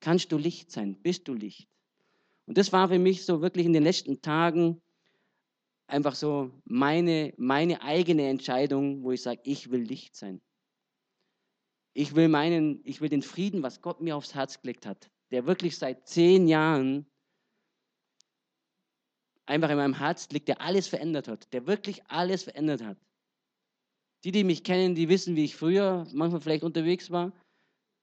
Kannst 0.00 0.32
du 0.32 0.38
Licht 0.38 0.70
sein? 0.70 1.00
Bist 1.00 1.28
du 1.28 1.34
Licht? 1.34 1.68
Und 2.46 2.58
das 2.58 2.72
war 2.72 2.88
für 2.88 2.98
mich 2.98 3.24
so 3.24 3.40
wirklich 3.40 3.66
in 3.66 3.72
den 3.72 3.84
letzten 3.84 4.20
Tagen 4.20 4.82
einfach 5.86 6.14
so 6.14 6.50
meine, 6.64 7.32
meine 7.36 7.82
eigene 7.82 8.28
Entscheidung, 8.28 9.02
wo 9.04 9.12
ich 9.12 9.22
sage, 9.22 9.40
ich 9.44 9.70
will 9.70 9.82
Licht 9.82 10.16
sein. 10.16 10.40
Ich 11.94 12.14
will 12.14 12.28
meinen, 12.28 12.80
ich 12.84 13.00
will 13.00 13.10
den 13.10 13.22
Frieden, 13.22 13.62
was 13.62 13.82
Gott 13.82 14.00
mir 14.00 14.16
aufs 14.16 14.34
Herz 14.34 14.60
gelegt 14.60 14.86
hat, 14.86 15.10
der 15.30 15.46
wirklich 15.46 15.76
seit 15.76 16.08
zehn 16.08 16.48
Jahren 16.48 17.06
einfach 19.44 19.70
in 19.70 19.76
meinem 19.76 19.98
Herz 19.98 20.28
liegt, 20.30 20.48
der 20.48 20.62
alles 20.62 20.88
verändert 20.88 21.28
hat, 21.28 21.52
der 21.52 21.66
wirklich 21.66 22.06
alles 22.06 22.44
verändert 22.44 22.82
hat. 22.82 22.98
Die, 24.24 24.32
die 24.32 24.44
mich 24.44 24.62
kennen, 24.62 24.94
die 24.94 25.08
wissen, 25.08 25.36
wie 25.36 25.44
ich 25.44 25.56
früher 25.56 26.06
manchmal 26.12 26.40
vielleicht 26.40 26.62
unterwegs 26.62 27.10
war. 27.10 27.32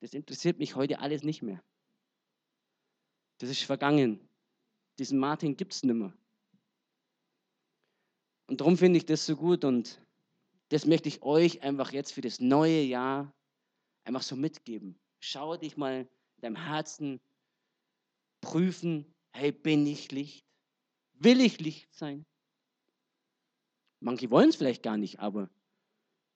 Das 0.02 0.14
interessiert 0.14 0.60
mich 0.60 0.76
heute 0.76 1.00
alles 1.00 1.24
nicht 1.24 1.42
mehr. 1.42 1.62
Das 3.38 3.50
ist 3.50 3.64
vergangen. 3.64 4.20
Diesen 4.98 5.18
Martin 5.18 5.56
gibt 5.56 5.74
es 5.74 5.84
nicht 5.84 5.96
mehr. 5.96 6.14
Und 8.48 8.62
darum 8.62 8.78
finde 8.78 8.98
ich 8.98 9.06
das 9.06 9.26
so 9.26 9.36
gut 9.36 9.64
und 9.64 10.02
das 10.70 10.86
möchte 10.86 11.08
ich 11.08 11.22
euch 11.22 11.62
einfach 11.62 11.92
jetzt 11.92 12.12
für 12.12 12.22
das 12.22 12.40
neue 12.40 12.82
Jahr 12.82 13.34
einfach 14.04 14.24
so 14.24 14.36
mitgeben. 14.36 15.00
Schau 15.20 15.56
dich 15.56 15.78
mal 15.78 16.02
in 16.02 16.42
deinem 16.42 16.56
Herzen 16.56 17.20
prüfen, 18.42 19.06
hey, 19.32 19.52
bin 19.52 19.86
ich 19.86 20.12
Licht? 20.12 20.46
Will 21.14 21.42
ich 21.42 21.60
Licht 21.60 21.94
sein? 21.94 22.26
Manche 24.00 24.30
wollen 24.32 24.50
es 24.50 24.56
vielleicht 24.56 24.84
gar 24.84 24.98
nicht, 24.98 25.20
aber 25.20 25.50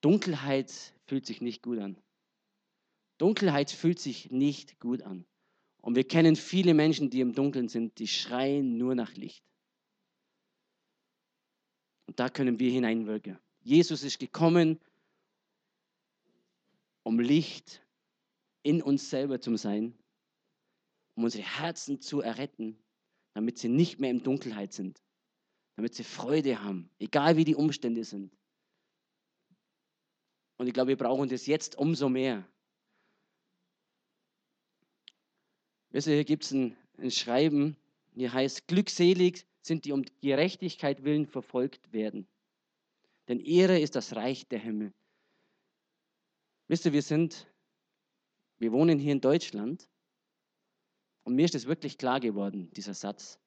Dunkelheit 0.03 0.69
fühlt 1.05 1.25
sich 1.25 1.39
nicht 1.39 1.63
gut 1.63 1.79
an. 1.79 1.97
Dunkelheit 3.19 3.71
fühlt 3.71 3.99
sich 3.99 4.31
nicht 4.31 4.79
gut 4.81 5.01
an. 5.01 5.25
Und 5.81 5.95
wir 5.95 6.05
kennen 6.05 6.35
viele 6.35 6.73
Menschen, 6.73 7.09
die 7.09 7.21
im 7.21 7.33
Dunkeln 7.33 7.69
sind, 7.69 7.99
die 7.99 8.07
schreien 8.07 8.77
nur 8.77 8.95
nach 8.95 9.13
Licht. 9.15 9.45
Und 12.07 12.19
da 12.19 12.27
können 12.27 12.59
wir 12.59 12.69
hineinwirken. 12.69 13.39
Jesus 13.61 14.03
ist 14.03 14.19
gekommen, 14.19 14.77
um 17.03 17.19
Licht 17.19 17.81
in 18.61 18.81
uns 18.81 19.09
selber 19.09 19.39
zu 19.39 19.55
sein, 19.55 19.97
um 21.15 21.23
unsere 21.23 21.45
Herzen 21.45 22.01
zu 22.01 22.19
erretten, 22.19 22.77
damit 23.33 23.57
sie 23.57 23.69
nicht 23.69 23.99
mehr 23.99 24.11
in 24.11 24.21
Dunkelheit 24.21 24.73
sind, 24.73 25.01
damit 25.77 25.93
sie 25.93 26.03
Freude 26.03 26.61
haben, 26.61 26.89
egal 26.99 27.37
wie 27.37 27.45
die 27.45 27.55
Umstände 27.55 28.03
sind. 28.03 28.35
Und 30.57 30.67
ich 30.67 30.73
glaube, 30.73 30.89
wir 30.89 30.97
brauchen 30.97 31.29
das 31.29 31.45
jetzt 31.45 31.77
umso 31.77 32.09
mehr. 32.09 32.47
Wisst 35.89 36.07
ihr, 36.07 36.15
hier 36.15 36.25
gibt 36.25 36.43
es 36.43 36.51
ein, 36.51 36.75
ein 36.97 37.11
Schreiben, 37.11 37.77
hier 38.15 38.33
heißt, 38.33 38.67
glückselig 38.67 39.45
sind 39.61 39.85
die 39.85 39.91
um 39.91 40.03
Gerechtigkeit 40.21 41.03
willen 41.03 41.25
verfolgt 41.25 41.93
werden. 41.93 42.27
Denn 43.27 43.39
Ehre 43.39 43.79
ist 43.79 43.95
das 43.95 44.15
Reich 44.15 44.47
der 44.47 44.59
Himmel. 44.59 44.93
Wisst 46.67 46.85
ihr, 46.85 46.93
wir 46.93 47.01
sind, 47.01 47.47
wir 48.57 48.71
wohnen 48.71 48.99
hier 48.99 49.13
in 49.13 49.21
Deutschland 49.21 49.87
und 51.23 51.35
mir 51.35 51.45
ist 51.45 51.55
es 51.55 51.67
wirklich 51.67 51.97
klar 51.97 52.19
geworden, 52.19 52.71
dieser 52.73 52.93
Satz. 52.93 53.39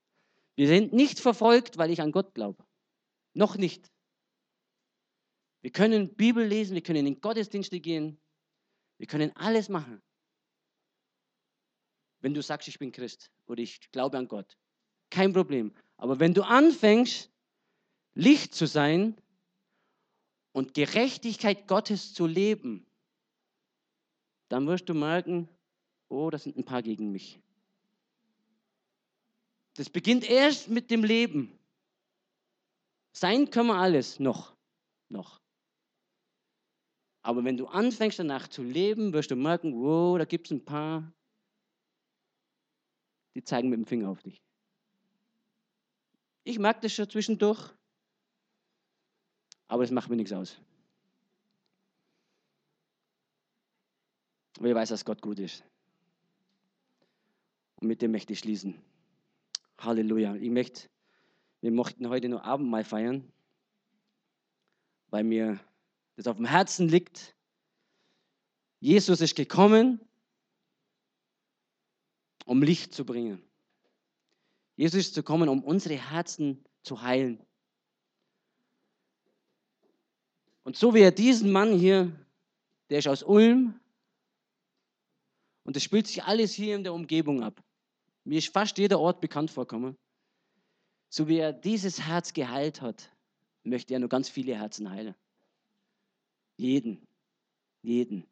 Wir 0.55 0.69
sind 0.69 0.93
nicht 0.93 1.21
verfolgt, 1.21 1.77
weil 1.77 1.91
ich 1.91 2.01
an 2.01 2.13
Gott 2.13 2.35
glaube. 2.35 2.65
Noch 3.35 3.57
nicht. 3.57 3.91
Wir 5.67 5.73
können 5.73 6.15
Bibel 6.15 6.47
lesen, 6.47 6.75
wir 6.75 6.81
können 6.81 7.09
in 7.09 7.21
Gottesdienste 7.21 7.81
gehen, 7.81 8.21
wir 8.99 9.09
können 9.09 9.33
alles 9.35 9.69
machen. 9.69 10.01
Wenn 12.21 12.35
du 12.35 12.41
sagst, 12.41 12.69
ich 12.69 12.79
bin 12.79 12.93
Christ 12.93 13.33
oder 13.49 13.61
ich 13.61 13.91
glaube 13.91 14.17
an 14.17 14.29
Gott, 14.29 14.57
kein 15.11 15.33
Problem. 15.33 15.75
Aber 15.97 16.21
wenn 16.21 16.35
du 16.35 16.45
anfängst, 16.45 17.33
Licht 18.15 18.55
zu 18.55 18.69
sein 18.69 19.21
und 20.53 20.73
Gerechtigkeit 20.73 21.67
Gottes 21.67 22.15
zu 22.15 22.29
leben, 22.29 22.87
dann 24.49 24.69
wirst 24.69 24.89
du 24.89 24.95
merken, 24.95 25.49
oh, 26.09 26.31
das 26.31 26.45
sind 26.45 26.57
ein 26.57 26.65
paar 26.65 26.85
gegen 26.85 27.11
mich. 27.11 27.41
Das 29.75 29.91
beginnt 29.91 30.31
erst 30.31 30.69
mit 30.69 30.93
dem 30.93 31.03
Leben. 31.03 31.59
Sein 33.11 33.51
können 33.51 33.71
wir 33.71 33.79
alles 33.79 34.21
noch, 34.21 34.55
noch. 35.09 35.41
Aber 37.27 37.43
wenn 37.43 37.57
du 37.57 37.67
anfängst 37.67 38.21
danach 38.21 38.47
zu 38.47 38.63
leben, 38.63 39.13
wirst 39.13 39.33
du 39.33 39.35
merken, 39.35 39.83
wow, 39.83 40.17
da 40.17 40.25
gibt 40.25 40.47
es 40.47 40.53
ein 40.53 40.65
paar, 40.65 41.13
die 43.35 43.43
zeigen 43.43 43.69
mit 43.69 43.81
dem 43.81 43.85
Finger 43.85 44.11
auf 44.11 44.23
dich. 44.23 44.41
Ich 46.45 46.61
mag 46.61 46.81
das 46.83 46.93
schon 46.93 47.11
zwischendurch. 47.11 47.75
Aber 49.67 49.83
das 49.83 49.91
macht 49.91 50.09
mir 50.09 50.15
nichts 50.15 50.33
aus. 50.33 50.57
Weil 54.61 54.69
ich 54.69 54.77
weiß, 54.77 54.91
dass 54.91 55.05
Gott 55.05 55.21
gut 55.21 55.41
ist. 55.41 55.65
Und 57.75 57.89
mit 57.89 58.03
dem 58.03 58.13
möchte 58.13 58.35
ich 58.35 58.39
schließen. 58.39 58.81
Halleluja. 59.79 60.37
Ich 60.37 60.51
möchte, 60.51 60.89
wir 61.61 61.73
möchten 61.73 62.09
heute 62.09 62.29
noch 62.29 62.45
Abendmahl 62.45 62.85
feiern, 62.85 63.33
weil 65.11 65.25
mir 65.25 65.59
das 66.17 66.27
auf 66.27 66.37
dem 66.37 66.47
Herzen 66.47 66.89
liegt. 66.89 67.35
Jesus 68.81 69.21
ist 69.21 69.37
gekommen, 69.37 70.01
um 72.45 72.63
Licht 72.63 72.95
zu 72.95 73.05
bringen. 73.05 73.43
Jesus 74.77 75.09
ist 75.09 75.15
gekommen, 75.15 75.49
um 75.49 75.63
unsere 75.63 75.97
Herzen 75.97 76.65
zu 76.83 77.03
heilen. 77.03 77.45
Und 80.63 80.77
so 80.77 80.95
wie 80.95 81.01
er 81.01 81.13
diesen 81.13 81.53
Mann 81.53 81.79
hier, 81.79 82.13
der 82.91 82.99
ist 82.99 83.09
aus 83.09 83.23
Ulm, 83.23 83.79
und 85.65 85.77
es 85.77 85.83
spielt 85.83 86.07
sich 86.07 86.23
alles 86.23 86.53
hier 86.53 86.77
in 86.77 86.85
der 86.85 86.95
Umgebung 86.95 87.43
ab. 87.43 87.61
Mir 88.23 88.39
ist 88.39 88.53
fast 88.53 88.79
jeder 88.79 89.01
Ort 89.01 89.21
bekannt 89.21 89.51
vorkommen. 89.51 89.97
So 91.09 91.27
wie 91.27 91.39
er 91.39 91.53
dieses 91.53 92.03
Herz 92.07 92.33
geheilt 92.33 92.83
hat, 92.83 93.11
möchte 93.65 93.95
er 93.95 94.01
nur 94.01 94.09
ganz 94.09 94.29
viele 94.29 94.57
Herzen 94.57 94.91
heilen. 94.91 95.17
Jeden. 96.57 97.07
Jeden. 97.83 98.27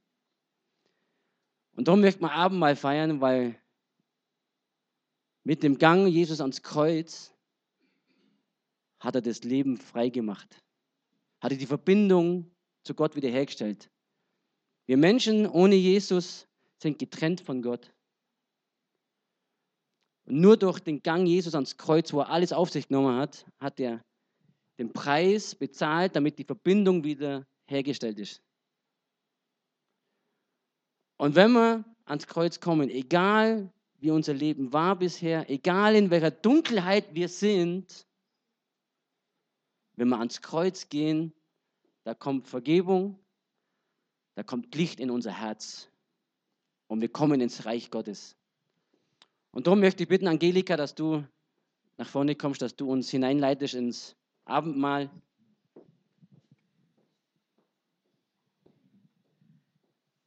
Und 1.77 1.89
darum 1.89 2.01
möchte 2.01 2.23
man 2.23 2.31
Abendmahl 2.31 2.77
feiern, 2.77 3.21
weil 3.21 3.61
mit 5.43 5.63
dem 5.63 5.79
Gang 5.79 6.09
Jesus 6.09 6.41
ans 6.41 6.63
Kreuz 6.63 7.35
hat 9.01 9.15
er 9.15 9.23
das 9.23 9.45
Leben 9.45 9.77
freigemacht. 9.77 10.63
Hat 11.41 11.53
er 11.53 11.59
die 11.59 11.67
Verbindung 11.67 12.51
zu 12.85 12.95
Gott 12.95 13.17
wiederhergestellt. 13.17 13.91
Wir 14.87 14.97
Menschen 14.97 15.47
ohne 15.47 15.75
Jesus 15.75 16.47
sind 16.79 16.99
getrennt 16.99 17.41
von 17.41 17.63
Gott. 17.63 17.93
Und 20.27 20.41
nur 20.41 20.57
durch 20.57 20.81
den 20.81 21.03
Gang 21.03 21.27
Jesus 21.27 21.55
ans 21.55 21.77
Kreuz, 21.77 22.13
wo 22.13 22.21
er 22.21 22.31
alles 22.31 22.53
auf 22.53 22.71
sich 22.71 22.89
genommen 22.89 23.17
hat, 23.19 23.47
hat 23.59 23.79
er 23.79 24.03
den 24.79 24.93
Preis 24.93 25.55
bezahlt, 25.55 26.17
damit 26.17 26.39
die 26.39 26.45
Verbindung 26.45 27.05
wieder 27.05 27.47
hergestellt 27.67 28.19
ist. 28.19 28.43
Und 31.17 31.35
wenn 31.35 31.53
wir 31.53 31.85
ans 32.05 32.27
Kreuz 32.27 32.61
kommen, 32.61 32.91
egal 32.91 33.73
wie 33.99 34.11
unser 34.11 34.35
Leben 34.35 34.73
war 34.73 34.97
bisher, 34.97 35.49
egal 35.49 35.95
in 35.95 36.11
welcher 36.11 36.31
Dunkelheit 36.31 37.15
wir 37.15 37.29
sind, 37.29 38.07
wenn 39.97 40.09
wir 40.09 40.19
ans 40.19 40.43
Kreuz 40.43 40.89
gehen, 40.89 41.33
da 42.03 42.15
kommt 42.15 42.49
Vergebung, 42.49 43.19
da 44.35 44.43
kommt 44.43 44.75
Licht 44.75 45.01
in 45.01 45.11
unser 45.11 45.33
Herz 45.33 45.89
und 46.89 47.01
wir 47.01 47.09
kommen 47.09 47.41
ins 47.41 47.65
Reich 47.65 47.91
Gottes. 47.91 48.37
Und 49.53 49.67
darum 49.67 49.81
möchte 49.81 50.03
ich 50.03 50.09
bitten, 50.09 50.27
Angelika, 50.27 50.77
dass 50.77 50.95
du 50.95 51.25
nach 51.97 52.09
vorne 52.09 52.35
kommst, 52.35 52.61
dass 52.61 52.75
du 52.75 52.91
uns 52.91 53.11
hineinleitest 53.11 53.75
ins 53.75 54.17
Abendmahl. 54.45 55.11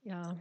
Ja, 0.07 0.37